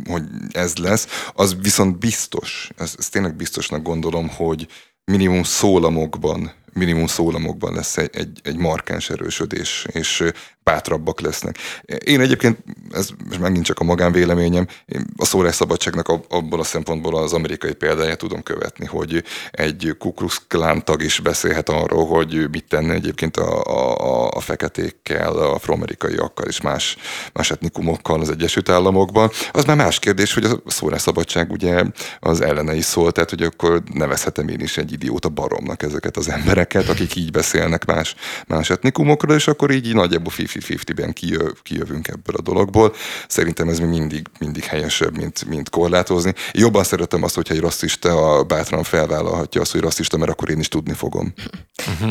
[0.10, 1.08] hogy ez lesz.
[1.34, 4.67] Az viszont biztos, ezt, ezt tényleg biztosnak gondolom, hogy
[5.12, 10.24] minimum szólamokban minimum szólamokban lesz egy, egy, egy markáns erősödés, és
[10.64, 11.58] bátrabbak lesznek.
[12.06, 12.58] Én egyébként,
[12.92, 13.10] ez
[13.40, 18.86] megint csak a magánvéleményem, én a szólásszabadságnak abból a szempontból az amerikai példáját tudom követni,
[18.86, 20.42] hogy egy Kukrux
[20.84, 26.62] tag is beszélhet arról, hogy mit tenne egyébként a, a, a feketékkel, a afroamerikaiakkal és
[26.62, 26.98] más,
[27.34, 29.30] más etnikumokkal az Egyesült Államokban.
[29.52, 31.84] Az már más kérdés, hogy a szólásszabadság ugye
[32.20, 36.30] az ellene is szól, tehát hogy akkor nevezhetem én is egy idióta baromnak ezeket az
[36.30, 38.15] embereket, akik így beszélnek más,
[38.47, 42.93] más etnikumokról, és akkor így nagyjából 50-50-ben kijö, kijövünk ebből a dologból.
[43.28, 46.34] Szerintem ez még mindig, mindig helyesebb, mint, mint korlátozni.
[46.52, 50.67] Jobban szeretem azt, hogyha egy rasszista bátran felvállalhatja azt, hogy rasszista, mert akkor én is
[50.67, 51.34] tudni fogom.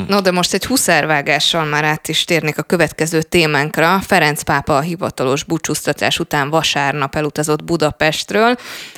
[0.09, 4.01] No, de most egy huszárvágással már át is térnék a következő témánkra.
[4.01, 8.57] Ferenc pápa a hivatalos búcsúztatás után vasárnap elutazott Budapestről,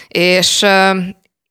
[0.09, 0.65] és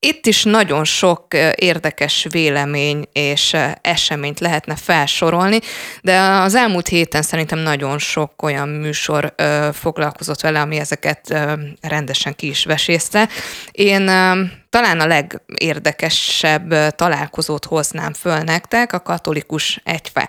[0.03, 5.59] itt is nagyon sok érdekes vélemény és eseményt lehetne felsorolni,
[6.01, 9.35] de az elmúlt héten szerintem nagyon sok olyan műsor
[9.73, 11.33] foglalkozott vele, ami ezeket
[11.81, 13.29] rendesen ki is vesészte.
[13.71, 14.09] Én
[14.73, 18.93] talán a legérdekesebb találkozót hoznám föl nektek.
[18.93, 19.81] A katolikus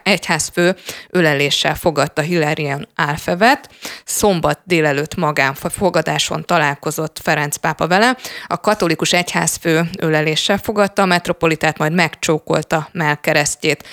[0.05, 0.77] egyházfő
[1.11, 3.71] öleléssel fogadta Hilarion Álfevet.
[4.05, 8.17] Szombat délelőtt magánfogadáson találkozott Ferenc pápa vele.
[8.47, 13.89] A katolikus egyházfő öleléssel fogadta a metropolitát, majd megcsókolta melkeresztjét.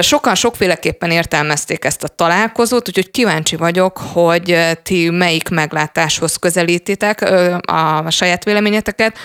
[0.00, 7.20] Sokan sokféleképpen értelmezték ezt a találkozót, úgyhogy kíváncsi vagyok, hogy ti melyik meglátáshoz közelítitek
[7.66, 9.18] a saját véleményeteket,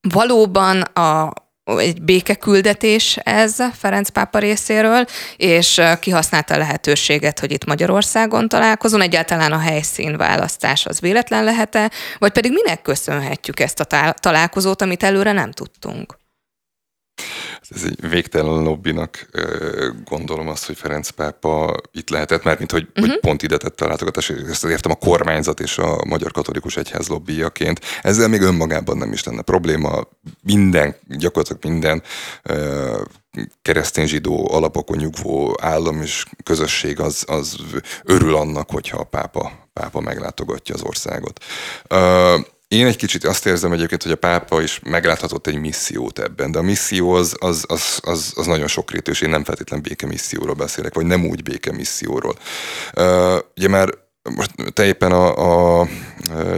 [0.00, 1.32] valóban a
[1.76, 5.06] egy békeküldetés ez Ferenc pápa részéről,
[5.36, 9.00] és kihasználta a lehetőséget, hogy itt Magyarországon találkozon.
[9.00, 15.02] Egyáltalán a helyszín választás az véletlen lehet-e, vagy pedig minek köszönhetjük ezt a találkozót, amit
[15.02, 16.18] előre nem tudtunk?
[17.68, 19.28] Ez egy végtelen lobbinak
[20.04, 23.00] gondolom azt, hogy Ferenc pápa itt lehetett, mert mint hogy, uh-huh.
[23.00, 23.26] hogy mhm.
[23.26, 27.80] pont ide tette a látogatás, ezt értem a kormányzat és a Magyar Katolikus Egyház lobbiaként.
[28.02, 30.08] Ezzel még önmagában nem is lenne probléma.
[30.42, 32.02] Minden, gyakorlatilag minden
[33.62, 37.56] keresztény zsidó alapokon nyugvó állam és közösség az, az
[38.04, 41.44] örül annak, hogyha a pápa, pápa meglátogatja az országot.
[42.68, 46.58] Én egy kicsit azt érzem egyébként, hogy a pápa is megláthatott egy missziót ebben, de
[46.58, 50.94] a misszió az, az, az, az, az nagyon sokrétű, és én nem feltétlen békemisszióról beszélek,
[50.94, 52.38] vagy nem úgy békemisszióról.
[52.96, 53.88] Uh, ugye már
[54.34, 55.88] most te éppen a, a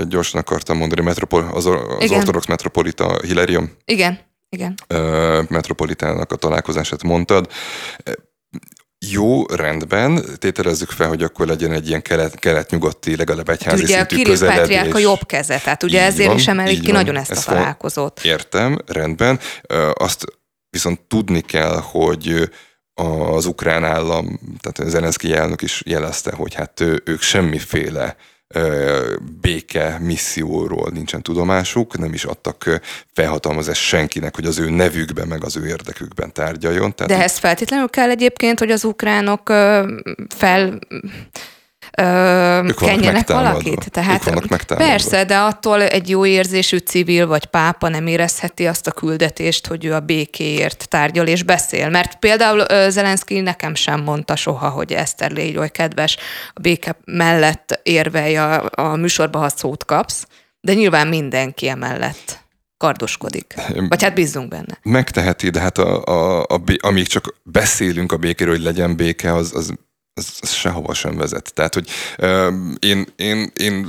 [0.09, 1.67] gyorsan akartam mondani, metropol, az,
[1.99, 3.71] az ortodox metropolita Hilarion?
[3.85, 4.19] Igen,
[4.49, 4.75] igen.
[4.95, 7.51] Uh, metropolitának a találkozását mondtad
[9.09, 14.15] jó, rendben, tételezzük fel, hogy akkor legyen egy ilyen kelet, kelet-nyugati, legalább egyházi ugye szintű
[14.15, 17.31] a Kirill Pátriárka jobb keze, tehát ugye ezért van, is emelik ki van, nagyon ezt,
[17.31, 18.25] ezt a találkozót.
[18.25, 19.41] Értem, rendben.
[19.93, 20.25] Azt
[20.71, 22.51] viszont tudni kell, hogy
[23.35, 28.17] az ukrán állam, tehát Zelenszky elnök is jelezte, hogy hát ők semmiféle
[29.41, 32.81] béke misszióról nincsen tudomásuk, nem is adtak
[33.13, 36.95] felhatalmazást senkinek, hogy az ő nevükben, meg az ő érdekükben tárgyaljon.
[36.95, 39.49] Tehát De ez feltétlenül kell egyébként, hogy az ukránok
[40.29, 40.79] fel
[42.77, 43.91] kenjenek valakit.
[43.91, 44.31] Tehát
[44.67, 49.85] persze, de attól egy jó érzésű civil vagy pápa nem érezheti azt a küldetést, hogy
[49.85, 51.89] ő a békéért tárgyal és beszél.
[51.89, 56.17] Mert például Zelenszky nekem sem mondta soha, hogy Eszter légy oly kedves,
[56.55, 60.27] a béke mellett érvelj a, a műsorba, ha szót kapsz,
[60.61, 62.39] de nyilván mindenki emellett
[62.77, 63.55] kardoskodik.
[63.89, 64.79] Vagy hát bízzunk benne.
[64.83, 69.55] Megteheti, de hát a, a, a, amíg csak beszélünk a békéről, hogy legyen béke, az,
[69.55, 69.75] az
[70.21, 71.55] ez, ez sehova sem vezet.
[71.55, 71.89] Tehát, hogy
[72.79, 73.87] én, én, én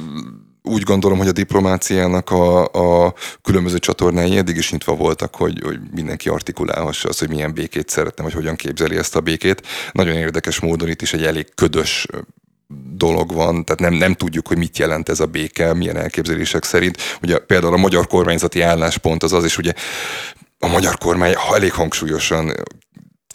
[0.63, 2.65] úgy gondolom, hogy a diplomáciának a,
[3.05, 7.89] a különböző csatornái eddig is nyitva voltak, hogy, hogy mindenki artikulálhassa azt, hogy milyen békét
[7.89, 9.67] szeretne, vagy hogyan képzeli ezt a békét.
[9.91, 12.05] Nagyon érdekes módon itt is egy elég ködös
[12.93, 16.97] dolog van, tehát nem, nem tudjuk, hogy mit jelent ez a béke, milyen elképzelések szerint.
[17.21, 19.73] Ugye például a magyar kormányzati álláspont az az, és ugye
[20.59, 22.53] a magyar kormány elég hangsúlyosan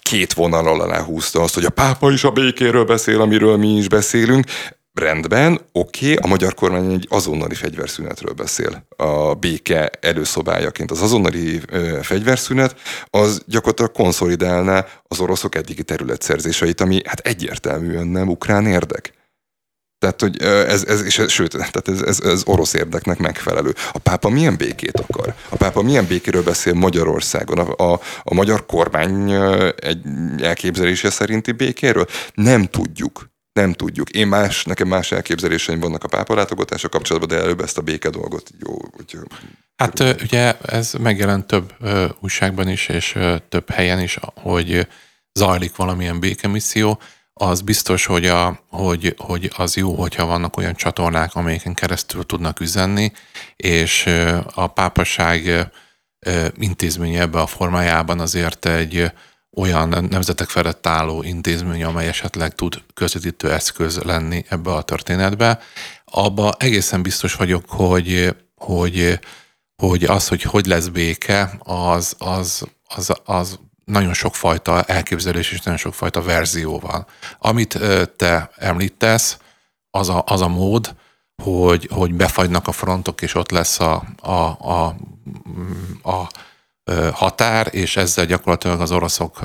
[0.08, 3.88] két vonal alá húzta azt, hogy a pápa is a békéről beszél, amiről mi is
[3.88, 4.44] beszélünk.
[4.94, 8.86] Rendben, oké, okay, a magyar kormány egy azonnali fegyverszünetről beszél.
[8.96, 12.76] A béke előszobájaként az azonnali ö, fegyverszünet,
[13.10, 19.12] az gyakorlatilag konszolidálná az oroszok eddigi területszerzéseit, ami hát egyértelműen nem ukrán érdek.
[20.06, 20.42] Tehát, hogy
[20.72, 23.74] ez, ez, és sőt, tehát ez, ez, ez orosz érdeknek megfelelő.
[23.92, 25.34] A pápa milyen békét akar?
[25.48, 27.58] A pápa milyen békéről beszél Magyarországon?
[27.58, 29.30] A, a, a magyar kormány
[29.76, 30.00] egy
[30.42, 32.06] elképzelése szerinti békéről?
[32.34, 33.30] Nem tudjuk.
[33.52, 34.10] Nem tudjuk.
[34.10, 38.10] Én más, nekem más elképzeléseim vannak a pápa látogatása kapcsolatban, de előbb ezt a béke
[38.10, 38.74] dolgot jó.
[38.98, 39.18] Úgy,
[39.76, 41.72] hát ugye ez megjelent több
[42.20, 44.86] újságban is, és több helyen is, hogy
[45.32, 47.00] zajlik valamilyen békemisszió
[47.38, 52.60] az biztos, hogy, a, hogy, hogy az jó, hogyha vannak olyan csatornák, amelyeken keresztül tudnak
[52.60, 53.12] üzenni,
[53.56, 54.06] és
[54.54, 55.70] a pápaság
[56.58, 59.12] intézménye ebbe a formájában azért egy
[59.56, 65.60] olyan nemzetek felett álló intézmény, amely esetleg tud közvetítő eszköz lenni ebbe a történetbe.
[66.04, 69.18] Abba egészen biztos vagyok, hogy, hogy,
[69.82, 73.58] hogy az, hogy hogy lesz béke, az, az, az, az
[73.90, 77.06] nagyon sokfajta elképzelés és nagyon sokfajta verzió van.
[77.38, 77.78] Amit
[78.16, 79.38] te említesz,
[79.90, 80.94] az a, az a mód,
[81.42, 84.32] hogy, hogy befagynak a frontok, és ott lesz a, a,
[84.70, 84.96] a,
[86.02, 86.28] a
[87.12, 89.40] határ, és ezzel gyakorlatilag az oroszok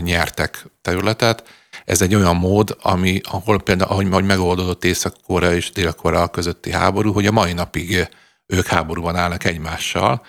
[0.00, 1.44] nyertek területet.
[1.84, 7.26] Ez egy olyan mód, ami, ahol például, ahogy megoldódott Észak-Korea és Dél-Korea közötti háború, hogy
[7.26, 8.08] a mai napig
[8.46, 10.22] ők háborúban állnak egymással,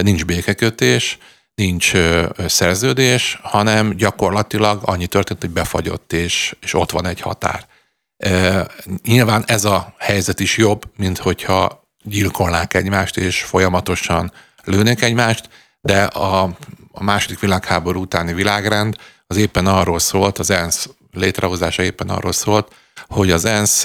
[0.00, 1.18] nincs békekötés,
[1.54, 1.92] nincs
[2.46, 7.66] szerződés, hanem gyakorlatilag annyi történt, hogy befagyott, és, és ott van egy határ.
[9.02, 14.32] Nyilván ez a helyzet is jobb, mint hogyha gyilkolnák egymást, és folyamatosan
[14.64, 15.48] lőnék egymást,
[15.80, 16.42] de a,
[16.92, 22.72] a második világháború utáni világrend az éppen arról szólt, az ENSZ létrehozása éppen arról szólt,
[23.08, 23.84] hogy az ENSZ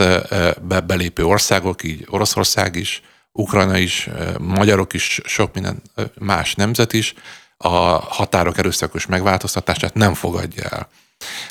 [0.62, 3.02] be belépő országok, így Oroszország is,
[3.32, 5.82] Ukrajna is, magyarok is, sok minden
[6.20, 7.14] más nemzet is
[7.64, 10.90] a határok erőszakos megváltoztatását nem fogadja el.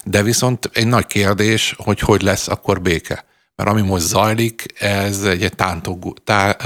[0.04, 3.24] De viszont egy nagy kérdés, hogy hogy lesz akkor béke.
[3.54, 6.56] Mert ami most zajlik, ez egy, tántogó, tá,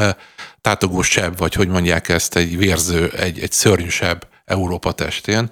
[0.61, 1.03] tátogó
[1.37, 5.51] vagy hogy mondják ezt, egy vérző, egy, egy szörnyű seb Európa testén,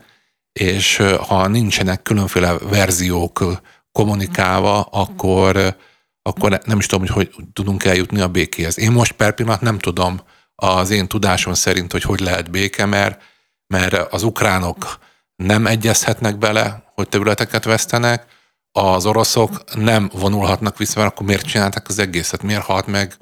[0.53, 3.45] és ha nincsenek különféle verziók
[3.93, 5.77] kommunikálva, akkor,
[6.23, 8.79] akkor nem is tudom, hogy hogy tudunk eljutni a békéhez.
[8.79, 10.21] Én most per pillanat nem tudom
[10.55, 13.23] az én tudásom szerint, hogy hogy lehet béke, mert,
[13.71, 14.99] mert az ukránok
[15.37, 18.27] nem egyezhetnek bele, hogy területeket vesztenek,
[18.73, 22.43] az oroszok nem vonulhatnak vissza, mert akkor miért csinálták az egészet?
[22.43, 23.17] Miért halt meg,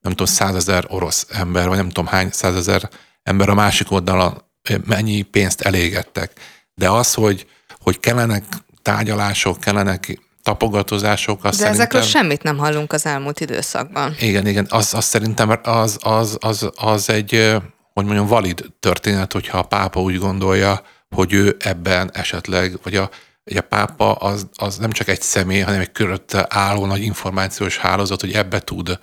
[0.00, 2.88] nem tudom, százezer orosz ember, vagy nem tudom hány százezer
[3.22, 4.42] ember a másik oldalon,
[4.84, 6.32] mennyi pénzt elégettek.
[6.74, 7.46] De az, hogy,
[7.78, 8.44] hogy kellenek
[8.82, 11.80] tárgyalások, kellenek tapogatozások, azt De szerintem...
[11.80, 14.14] ezekről semmit nem hallunk az elmúlt időszakban.
[14.18, 17.56] Igen, igen, az, az szerintem az, az, az, az egy,
[17.94, 20.82] hogy mondjam, valid történet, hogyha a pápa úgy gondolja,
[21.14, 23.10] hogy ő ebben esetleg, vagy a,
[23.44, 27.78] vagy a pápa az, az nem csak egy személy, hanem egy körötte álló nagy információs
[27.78, 28.98] hálózat, hogy ebbe tud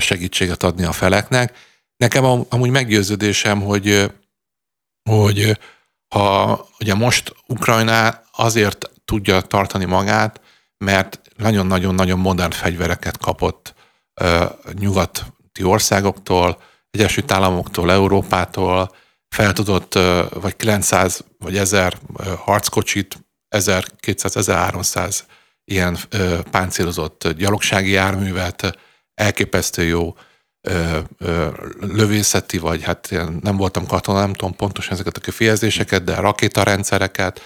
[0.00, 1.56] segítséget adni a feleknek.
[1.96, 4.12] Nekem amúgy meggyőződésem, hogy,
[5.10, 5.58] hogy
[6.14, 10.40] ha ugye most Ukrajna azért tudja tartani magát,
[10.78, 13.74] mert nagyon-nagyon-nagyon modern fegyvereket kapott
[14.72, 18.94] nyugati országoktól, Egyesült Államoktól, Európától,
[19.28, 19.98] fel tudott
[20.30, 21.98] vagy 900 vagy 1000
[22.36, 23.18] harckocsit,
[23.56, 25.18] 1200-1300
[25.64, 25.98] ilyen
[26.50, 28.78] páncélozott gyalogsági járművet,
[29.14, 30.16] elképesztő jó
[31.80, 33.10] lövészeti, vagy hát
[33.42, 37.40] nem voltam katona, nem tudom pontosan ezeket a kifejezéseket, de rakétarendszereket,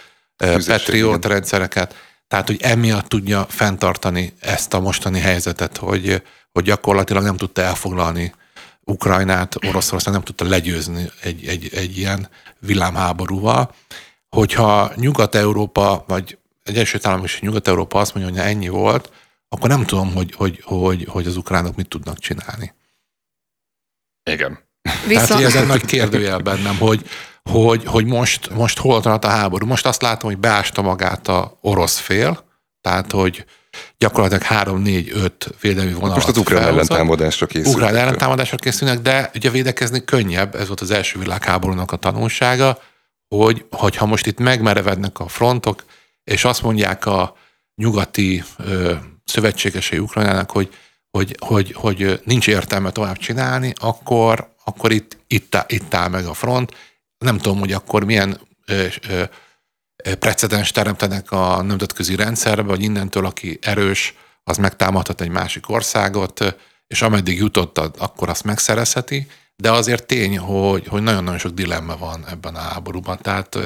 [0.67, 1.95] Patriot rendszereket,
[2.29, 8.35] tehát, hogy emiatt tudja fenntartani ezt a mostani helyzetet, hogy, hogy gyakorlatilag nem tudta elfoglalni
[8.85, 13.75] Ukrajnát, Oroszország nem tudta legyőzni egy, egy, egy ilyen villámháborúval.
[14.29, 19.13] Hogyha Nyugat-Európa, vagy egy első Államok és Nyugat-Európa azt mondja, hogy ennyi volt,
[19.49, 22.75] akkor nem tudom, hogy, hogy, hogy, hogy az ukránok mit tudnak csinálni.
[24.31, 24.59] Igen.
[24.83, 25.27] Viszont...
[25.27, 27.09] Tehát, hogy ez egy nagy kérdőjel bennem, hogy,
[27.51, 29.67] hogy, hogy most, most hol tart a háború.
[29.67, 32.45] Most azt látom, hogy beásta magát a orosz fél,
[32.81, 33.45] tehát, hogy
[33.99, 37.75] gyakorlatilag 3-4-5 védelmi vonalat Most az ukrán ellentámadásra készülnek.
[37.75, 42.79] Ukrán ellentámadásra készülnek, de ugye védekezni könnyebb, ez volt az első világháborúnak a tanulsága,
[43.29, 45.85] hogy hogyha most itt megmerevednek a frontok,
[46.25, 47.37] és azt mondják a
[47.75, 48.93] nyugati ö,
[49.25, 50.69] szövetségesei Ukrajnának, hogy,
[51.11, 56.35] hogy, hogy, hogy nincs értelme tovább csinálni, akkor, akkor itt, itt, itt áll meg a
[56.35, 56.75] front,
[57.19, 59.23] nem tudom, hogy akkor milyen ö, ö,
[60.19, 64.15] precedens teremtenek a nemzetközi rendszerbe, hogy innentől, aki erős,
[64.45, 70.87] az megtámadhat egy másik országot, és ameddig jutott, akkor azt megszerezheti, de azért tény, hogy,
[70.89, 73.19] hogy nagyon-nagyon sok dilemma van ebben a háborúban.
[73.23, 73.59] Tehát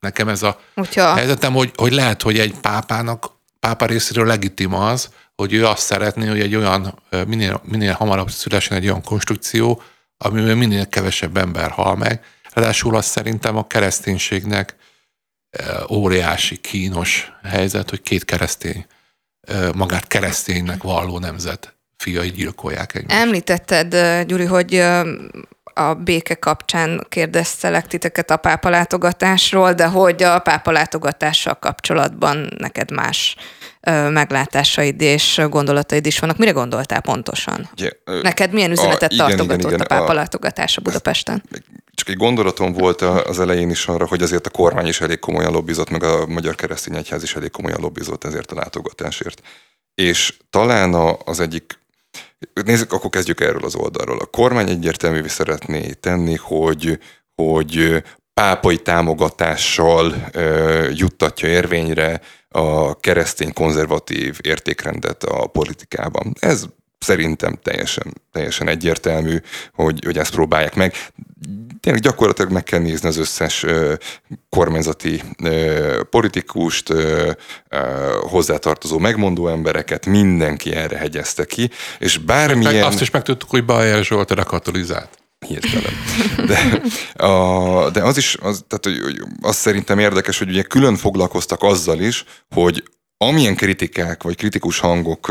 [0.00, 1.14] nekem ez a Utya.
[1.14, 6.26] helyzetem, hogy, hogy lehet, hogy egy pápának, pápa részéről legitim az, hogy ő azt szeretné,
[6.26, 9.82] hogy egy olyan, minél, minél hamarabb szülesen egy olyan konstrukció,
[10.18, 14.76] amiben minél kevesebb ember hal meg, Ráadásul az szerintem a kereszténységnek
[15.90, 18.86] óriási, kínos helyzet, hogy két keresztény,
[19.74, 23.20] magát kereszténynek valló nemzet fiai gyilkolják egymást.
[23.20, 24.74] Említetted, Gyuri, hogy
[25.74, 32.90] a béke kapcsán kérdeztelek titeket a pápa látogatásról, de hogy a pápa látogatással kapcsolatban neked
[32.90, 33.36] más
[34.10, 36.36] meglátásaid és gondolataid is vannak.
[36.36, 37.68] Mire gondoltál pontosan?
[37.72, 37.90] Ugye,
[38.22, 41.42] Neked milyen üzenetet a, igen, tartogatott igen, igen, a pápa a, látogatása Budapesten?
[41.94, 45.52] Csak egy gondolatom volt az elején is arra, hogy azért a kormány is elég komolyan
[45.52, 49.42] lobbizott, meg a Magyar Keresztény Egyház is elég komolyan lobbizott ezért a látogatásért.
[49.94, 51.78] És talán az egyik
[52.64, 54.18] Nézzük, akkor kezdjük erről az oldalról.
[54.18, 56.98] A kormány egyértelművé szeretné tenni, hogy,
[57.34, 58.02] hogy
[58.34, 66.34] pápai támogatással ö, juttatja érvényre a keresztény konzervatív értékrendet a politikában.
[66.38, 66.64] Ez
[67.00, 69.36] szerintem teljesen, teljesen egyértelmű,
[69.74, 70.94] hogy, hogy ezt próbálják meg.
[71.80, 73.94] Tényleg gyakorlatilag meg kell nézni az összes ö,
[74.48, 77.30] kormányzati ö, politikust, ö,
[77.68, 77.78] ö,
[78.20, 82.74] hozzátartozó megmondó embereket, mindenki erre hegyezte ki, és bármilyen...
[82.74, 85.92] Meg azt is megtudtuk, hogy Bajer Zsolt erre katalizált hirtelen.
[86.46, 86.82] De,
[87.24, 92.00] a, de az is, az, tehát, hogy, az szerintem érdekes, hogy ugye külön foglalkoztak azzal
[92.00, 92.82] is, hogy
[93.24, 95.26] amilyen kritikák vagy kritikus hangok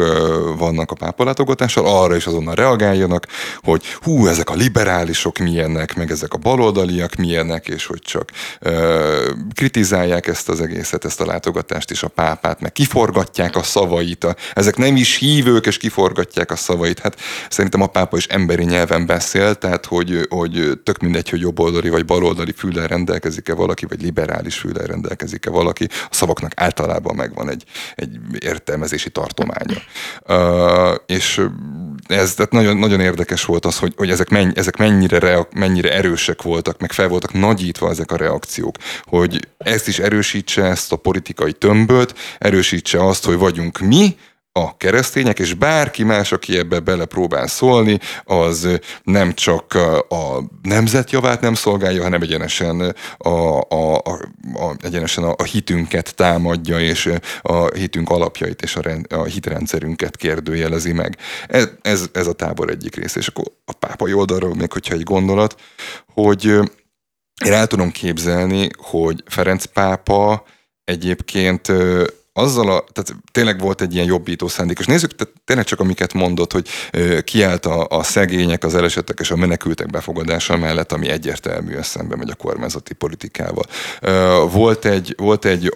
[0.58, 3.28] vannak a pápalátogatással, arra is azonnal reagáljanak,
[3.62, 9.32] hogy hú, ezek a liberálisok milyenek, meg ezek a baloldaliak milyenek, és hogy csak ö,
[9.54, 14.36] kritizálják ezt az egészet, ezt a látogatást és a pápát, meg kiforgatják a szavait, a,
[14.54, 17.00] ezek nem is hívők, és kiforgatják a szavait.
[17.00, 21.90] Hát szerintem a pápa is emberi nyelven beszél, tehát hogy, hogy tök mindegy, hogy jobboldali
[21.90, 27.64] vagy baloldali füllel rendelkezik-e valaki, vagy liberális füllel rendelkezik-e valaki, a szavaknak általában megvan egy
[27.96, 29.78] egy értelmezési tartománya.
[30.28, 31.42] Uh, és
[32.08, 35.94] ez tehát nagyon, nagyon érdekes volt az, hogy, hogy ezek, menny, ezek mennyire, reak, mennyire
[35.94, 40.96] erősek voltak, meg fel voltak nagyítva ezek a reakciók, hogy ezt is erősítse ezt a
[40.96, 44.16] politikai tömböt, erősítse azt, hogy vagyunk mi,
[44.60, 49.74] a keresztények, és bárki más, aki ebbe bele próbál szólni, az nem csak
[50.10, 54.12] a nemzet javát nem szolgálja, hanem egyenesen a, a, a,
[54.54, 60.92] a, egyenesen a hitünket támadja, és a hitünk alapjait és a, rend, a hitrendszerünket kérdőjelezi
[60.92, 61.18] meg.
[61.48, 63.20] Ez, ez, ez a tábor egyik része.
[63.20, 65.56] És akkor a pápai oldalról még, hogyha egy gondolat,
[66.14, 66.46] hogy
[67.46, 70.44] én el tudom képzelni, hogy Ferenc pápa
[70.84, 71.72] egyébként
[72.40, 76.14] azzal a, tehát tényleg volt egy ilyen jobbító szándék, és nézzük, tehát tényleg csak amiket
[76.14, 76.68] mondott, hogy
[77.24, 82.30] kiállt a, a szegények, az elesettek és a menekültek befogadása mellett, ami egyértelműen szembe megy
[82.30, 83.66] a kormányzati politikával.
[84.52, 85.74] Volt egy, volt egy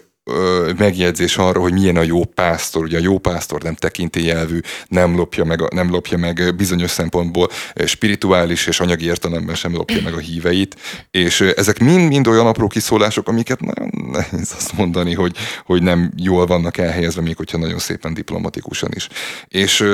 [0.77, 2.83] megjegyzés arra, hogy milyen a jó pásztor.
[2.83, 7.49] Ugye a jó pásztor nem tekintélyelvű, nem lopja meg, nem lopja meg bizonyos szempontból
[7.85, 10.75] spirituális és anyagi értelemben sem lopja meg a híveit,
[11.11, 16.45] és ezek mind-mind olyan apró kiszólások, amiket nagyon nehéz azt mondani, hogy, hogy nem jól
[16.45, 19.07] vannak elhelyezve, még hogyha nagyon szépen diplomatikusan is.
[19.47, 19.85] És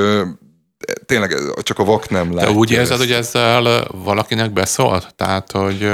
[1.05, 2.51] tényleg csak a vak nem látja.
[2.51, 2.99] De úgy érzed, ezt.
[2.99, 5.13] hogy ezzel valakinek beszólt?
[5.15, 5.91] Tehát, hogy...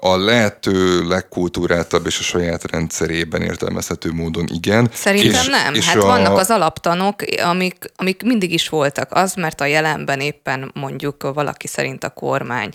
[0.00, 4.90] A lehető legkultúráltabb és a saját rendszerében értelmezhető módon igen.
[4.92, 5.74] Szerintem és, nem.
[5.74, 6.06] És hát a...
[6.06, 7.14] vannak az alaptanok,
[7.44, 9.08] amik, amik mindig is voltak.
[9.12, 12.70] Az, mert a jelenben éppen mondjuk valaki szerint a kormány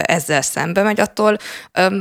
[0.00, 1.36] ezzel szembe megy, attól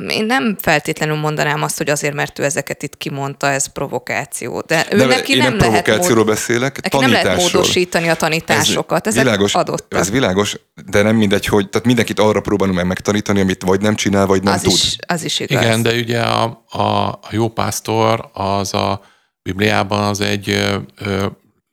[0.07, 4.63] én nem feltétlenül mondanám azt, hogy azért, mert ő ezeket itt kimondta, ez provokáció.
[4.67, 6.33] De ő De neki nem, nem lehet provokációról mód...
[6.33, 9.07] beszélek, neki nem lehet módosítani a tanítást tanításokat.
[9.07, 9.99] Ezek világos, adottak.
[9.99, 10.55] Ez világos,
[10.85, 14.43] de nem mindegy, hogy tehát mindenkit arra próbálunk meg megtanítani, amit vagy nem csinál, vagy
[14.43, 14.71] nem az tud.
[14.71, 15.63] Is, az is igaz.
[15.63, 19.01] Igen, de ugye a, a, a jó pásztor az a
[19.41, 21.25] Bibliában az egy ö, ö,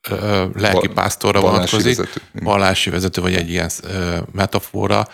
[0.09, 2.21] ö, lelki pásztorra vonatkozik, vezető.
[2.33, 5.09] vallási vezető, vagy egy ilyen ö, metafora,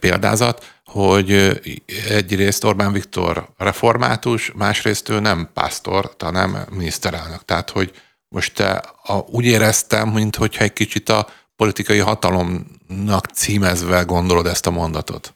[0.00, 1.60] példázat, hogy
[2.08, 7.44] egyrészt Orbán Viktor református, másrészt ő nem pásztor, hanem miniszterelnök.
[7.44, 7.92] Tehát, hogy
[8.34, 8.72] most te,
[9.02, 11.26] a, úgy éreztem, mint hogyha egy kicsit a
[11.56, 15.34] politikai hatalomnak címezve gondolod ezt a mondatot.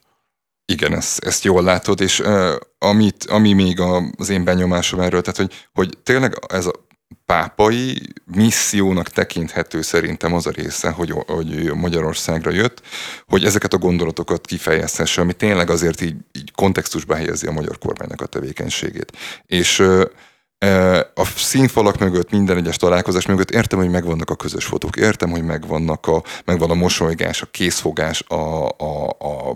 [0.64, 3.80] Igen, ezt, ezt jól látod, és uh, amit, ami még
[4.16, 6.86] az én benyomásom erről, tehát hogy, hogy tényleg ez a
[7.26, 12.82] pápai missziónak tekinthető szerintem az a része, hogy, hogy Magyarországra jött,
[13.26, 18.20] hogy ezeket a gondolatokat kifejezhesse, ami tényleg azért így, így kontextusba helyezi a magyar kormánynak
[18.20, 19.12] a tevékenységét.
[19.46, 20.04] És uh,
[21.14, 25.42] a színfalak mögött, minden egyes találkozás mögött értem, hogy megvannak a közös fotók, értem, hogy
[25.42, 29.50] megvannak a, megvan a mosolygás, a készfogás, a, a, a,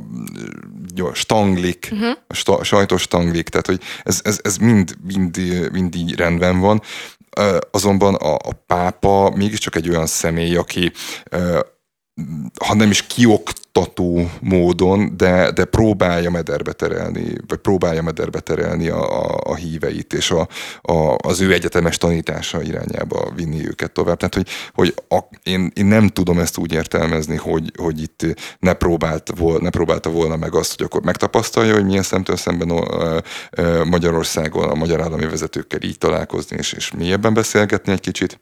[1.03, 2.16] a stanglik, uh-huh.
[2.26, 5.38] a, sta, a sajtos stanglik, tehát hogy ez, ez, ez mind, mind,
[5.72, 6.82] mind így rendben van.
[7.70, 10.92] Azonban a, a pápa mégiscsak egy olyan személy, aki
[12.66, 19.22] ha nem is kioktató módon, de, de próbálja mederbe terelni, vagy próbálja mederbe terelni a,
[19.22, 20.48] a, a híveit, és a,
[20.80, 24.16] a, az ő egyetemes tanítása irányába vinni őket tovább.
[24.16, 28.26] Tehát, hogy, hogy a, én, én nem tudom ezt úgy értelmezni, hogy, hogy itt
[28.58, 32.84] ne, próbált vol, ne próbálta volna meg azt, hogy akkor megtapasztalja, hogy milyen szemtől szemben
[33.84, 38.40] Magyarországon a magyar állami vezetőkkel így találkozni, és, és mélyebben beszélgetni egy kicsit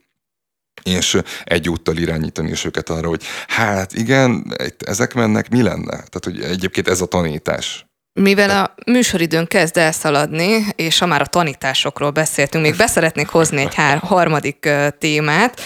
[0.83, 5.91] és egyúttal irányítani is őket arra, hogy hát igen, ezek mennek, mi lenne?
[5.91, 7.85] Tehát, hogy egyébként ez a tanítás.
[8.21, 13.75] Mivel a műsoridőn kezd elszaladni, és ha már a tanításokról beszéltünk, még beszeretnék hozni egy
[13.75, 14.69] hár, harmadik
[14.99, 15.61] témát,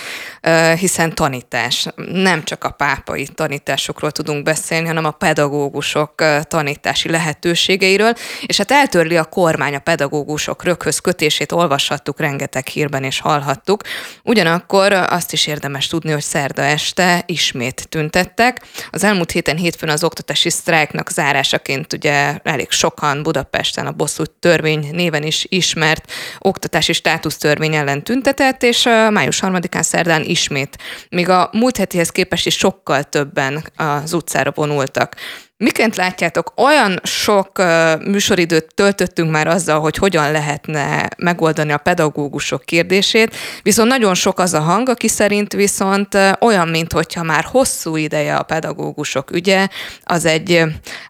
[0.78, 1.86] hiszen tanítás.
[2.12, 8.14] Nem csak a pápai tanításokról tudunk beszélni, hanem a pedagógusok tanítási lehetőségeiről,
[8.46, 13.82] és hát eltörli a kormány a pedagógusok röghöz kötését, olvashattuk rengeteg hírben és hallhattuk.
[14.22, 18.62] Ugyanakkor azt is érdemes tudni, hogy szerda este ismét tüntettek.
[18.90, 24.88] Az elmúlt héten hétfőn az oktatási sztrájknak zárásaként ugye elég sokan Budapesten a bosszú törvény
[24.92, 30.78] néven is ismert oktatási státusztörvény ellen tüntetett, és május 3-án szerdán ismét.
[31.08, 35.16] Míg a múlt hetihez képest is sokkal többen az utcára vonultak.
[35.56, 37.62] Miként látjátok, olyan sok
[38.04, 44.54] műsoridőt töltöttünk már azzal, hogy hogyan lehetne megoldani a pedagógusok kérdését, viszont nagyon sok az
[44.54, 49.68] a hang, aki szerint viszont olyan, mintha már hosszú ideje a pedagógusok ügye,
[50.04, 50.62] az egy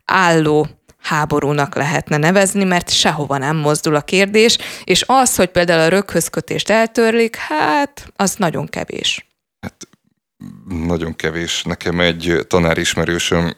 [0.05, 0.69] álló
[1.05, 6.71] háborúnak lehetne nevezni, mert sehova nem mozdul a kérdés, és az, hogy például a röghözkötést
[6.71, 9.29] eltörlik, hát az nagyon kevés.
[9.61, 9.89] Hát
[10.87, 11.63] nagyon kevés.
[11.63, 13.53] Nekem egy tanárismerősöm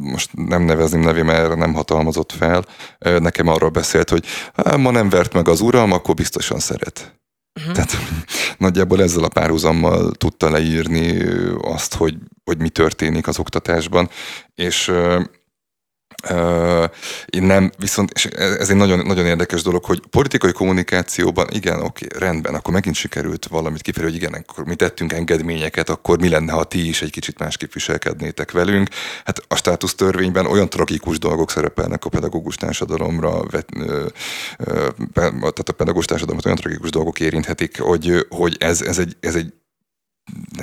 [0.00, 2.64] most nem nevezném nevét, mert nem hatalmazott fel,
[2.98, 4.24] nekem arról beszélt, hogy
[4.76, 7.20] ma nem vert meg az uram, akkor biztosan szeret.
[7.60, 7.74] Uh-huh.
[7.74, 7.96] Tehát
[8.58, 11.24] nagyjából ezzel a párhuzammal tudta leírni
[11.60, 14.08] azt, hogy, hogy mi történik az oktatásban,
[14.54, 14.92] és
[17.26, 22.06] én nem, viszont és ez egy nagyon, nagyon érdekes dolog, hogy politikai kommunikációban, igen, oké,
[22.18, 26.52] rendben, akkor megint sikerült valamit kifejezni, hogy igen, akkor mi tettünk engedményeket, akkor mi lenne,
[26.52, 28.88] ha ti is egy kicsit másképp viselkednétek velünk.
[29.24, 33.42] Hát a státusz törvényben olyan tragikus dolgok szerepelnek a pedagógus társadalomra,
[35.14, 39.52] tehát a pedagógus társadalomot olyan tragikus dolgok érinthetik, hogy, hogy ez, ez, egy, ez egy,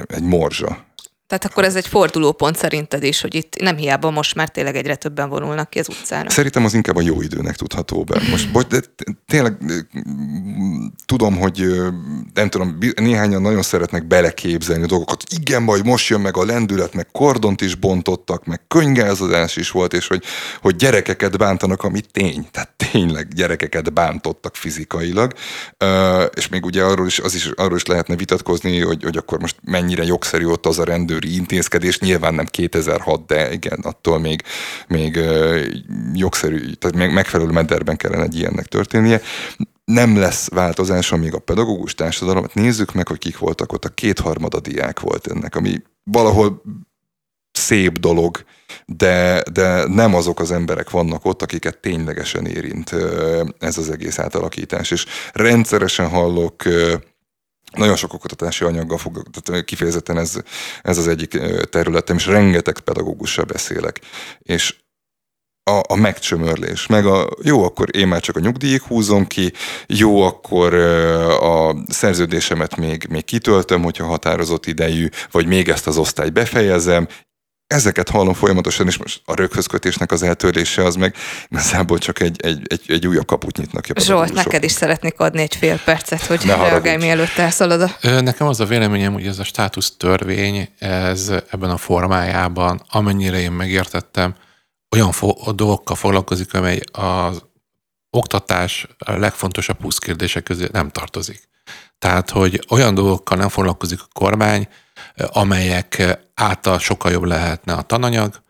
[0.07, 0.85] egy morzsa
[1.27, 4.95] tehát akkor ez egy fordulópont szerinted is, hogy itt nem hiába most már tényleg egyre
[4.95, 6.29] többen vonulnak ki az utcára.
[6.29, 8.21] Szerintem az inkább a jó időnek tudható be.
[8.29, 8.79] Most bocs, de
[9.27, 9.57] tényleg
[11.05, 11.65] tudom, hogy
[12.33, 15.23] nem tudom, néhányan nagyon szeretnek beleképzelni a dolgokat.
[15.39, 19.93] Igen, majd most jön meg a lendület, meg kordont is bontottak, meg könyvgázadás is volt,
[19.93, 20.23] és hogy,
[20.61, 22.47] hogy gyerekeket bántanak, ami tény.
[22.51, 25.33] Tehát tényleg gyerekeket bántottak fizikailag.
[26.33, 29.55] És még ugye arról is, az is, arról is lehetne vitatkozni, hogy, hogy akkor most
[29.63, 34.41] mennyire jogszerű ott az a rendőr, rendőri intézkedés, nyilván nem 2006, de igen, attól még,
[34.87, 35.19] még
[36.13, 39.21] jogszerű, tehát még megfelelő mederben kellene egy ilyennek történnie.
[39.85, 44.59] Nem lesz változás, amíg a pedagógus társadalom, nézzük meg, hogy kik voltak ott, a kétharmada
[44.59, 46.61] diák volt ennek, ami valahol
[47.51, 48.45] szép dolog,
[48.85, 52.95] de, de nem azok az emberek vannak ott, akiket ténylegesen érint
[53.59, 54.91] ez az egész átalakítás.
[54.91, 56.63] És rendszeresen hallok
[57.75, 60.33] nagyon sok oktatási anyaggal fog, tehát kifejezetten ez,
[60.81, 64.01] ez az egyik területem, és rengeteg pedagógussal beszélek.
[64.39, 64.75] És
[65.71, 69.53] a, a megcsömörlés, meg a jó, akkor én már csak a nyugdíjig húzom ki,
[69.87, 70.73] jó, akkor
[71.39, 77.07] a szerződésemet még, még kitöltöm, hogyha határozott idejű, vagy még ezt az osztályt befejezem,
[77.67, 81.15] ezeket hallom folyamatosan, és most a röghözkötésnek az eltörlése az meg
[81.49, 83.91] igazából csak egy, egy, egy, egy újabb kaput nyitnak ki.
[83.95, 88.09] Zsolt, neked is szeretnék adni egy fél percet, hogy ne reagálj, mielőtt elszalad a...
[88.21, 93.51] Nekem az a véleményem, hogy ez a státusz törvény, ez ebben a formájában, amennyire én
[93.51, 94.35] megértettem,
[94.95, 97.43] olyan fo- dolgokkal foglalkozik, amely az
[98.09, 101.49] oktatás a legfontosabb kérdések közé nem tartozik.
[101.99, 104.67] Tehát, hogy olyan dolgokkal nem foglalkozik a kormány,
[105.15, 108.41] amelyek által sokkal jobb lehetne a tananyag,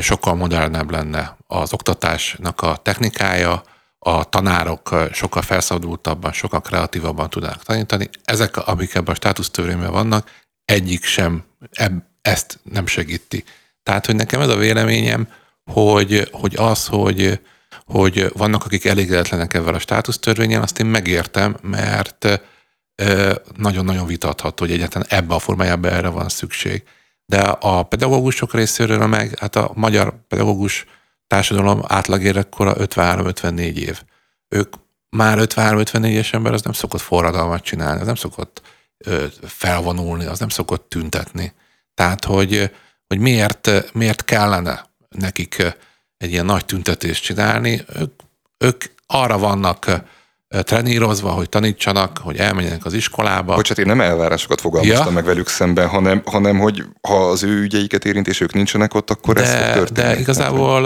[0.00, 3.62] sokkal modernebb lenne az oktatásnak a technikája,
[3.98, 8.08] a tanárok sokkal felszabadultabban, sokkal kreatívabban tudnak tanítani.
[8.24, 10.30] Ezek, amik ebben a státusztörvényben vannak,
[10.64, 13.44] egyik sem eb, ezt nem segíti.
[13.82, 15.28] Tehát, hogy nekem ez a véleményem,
[15.64, 17.40] hogy, hogy az, hogy,
[17.84, 22.40] hogy vannak, akik elégedetlenek ezzel a státusztörvényen, azt én megértem, mert
[23.56, 26.82] nagyon-nagyon vitatható, hogy egyáltalán ebbe a formájában erre van szükség.
[27.26, 30.86] De a pedagógusok részéről meg, hát a magyar pedagógus
[31.26, 34.02] társadalom átlagérekkora 53-54 év.
[34.48, 34.74] Ők
[35.10, 38.62] már 53-54-es ember, az nem szokott forradalmat csinálni, az nem szokott
[39.42, 41.52] felvonulni, az nem szokott tüntetni.
[41.94, 42.70] Tehát, hogy,
[43.06, 45.76] hogy miért, miért kellene nekik
[46.16, 48.12] egy ilyen nagy tüntetést csinálni, ők,
[48.58, 50.02] ők arra vannak
[50.48, 53.54] trenírozva, hogy tanítsanak, hogy elmenjenek az iskolába.
[53.54, 55.12] Bocsát, én nem elvárásokat fogalmaztam ja.
[55.12, 59.10] meg velük szemben, hanem, hanem hogy ha az ő ügyeiket érint, és ők nincsenek ott,
[59.10, 60.14] akkor de, ez fog történni.
[60.14, 60.84] De igazából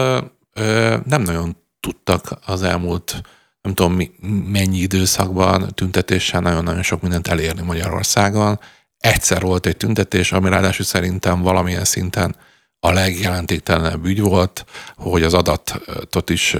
[0.54, 3.22] ö, nem nagyon tudtak az elmúlt
[3.62, 4.10] nem tudom mi,
[4.46, 8.60] mennyi időszakban tüntetéssel nagyon-nagyon sok mindent elérni Magyarországon.
[8.98, 12.36] Egyszer volt egy tüntetés, ami ráadásul szerintem valamilyen szinten
[12.84, 14.64] a legjelentéktelenebb ügy volt,
[14.96, 16.56] hogy az adatot is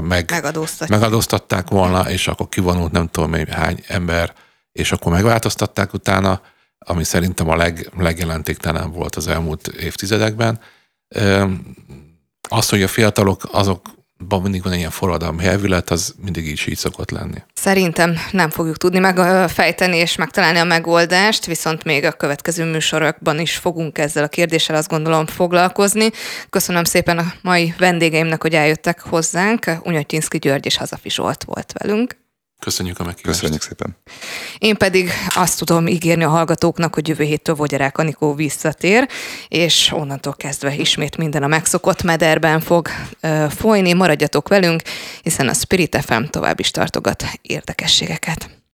[0.00, 0.30] meg,
[0.88, 4.34] megadóztatták volna, és akkor kivonult nem tudom még hány ember,
[4.72, 6.40] és akkor megváltoztatták utána,
[6.78, 10.60] ami szerintem a leg, legjelentéktelenebb volt az elmúlt évtizedekben.
[12.48, 13.88] Az, hogy a fiatalok azok
[14.28, 17.42] mindig van ilyen forradalmi helyvület, az mindig is így szokott lenni.
[17.54, 23.56] Szerintem nem fogjuk tudni megfejteni és megtalálni a megoldást, viszont még a következő műsorokban is
[23.56, 26.10] fogunk ezzel a kérdéssel azt gondolom foglalkozni.
[26.50, 29.70] Köszönöm szépen a mai vendégeimnek, hogy eljöttek hozzánk.
[29.84, 32.16] Unyatyinszki György és Hazafi Zsolt volt velünk.
[32.60, 33.38] Köszönjük a meghívást.
[33.38, 33.96] Köszönjük szépen.
[34.58, 39.08] Én pedig azt tudom ígérni a hallgatóknak, hogy jövő héttől Vogyarák Anikó visszatér,
[39.48, 42.88] és onnantól kezdve ismét minden a megszokott mederben fog
[43.22, 43.92] uh, folyni.
[43.92, 44.82] Maradjatok velünk,
[45.22, 48.59] hiszen a Spirit FM tovább is tartogat érdekességeket.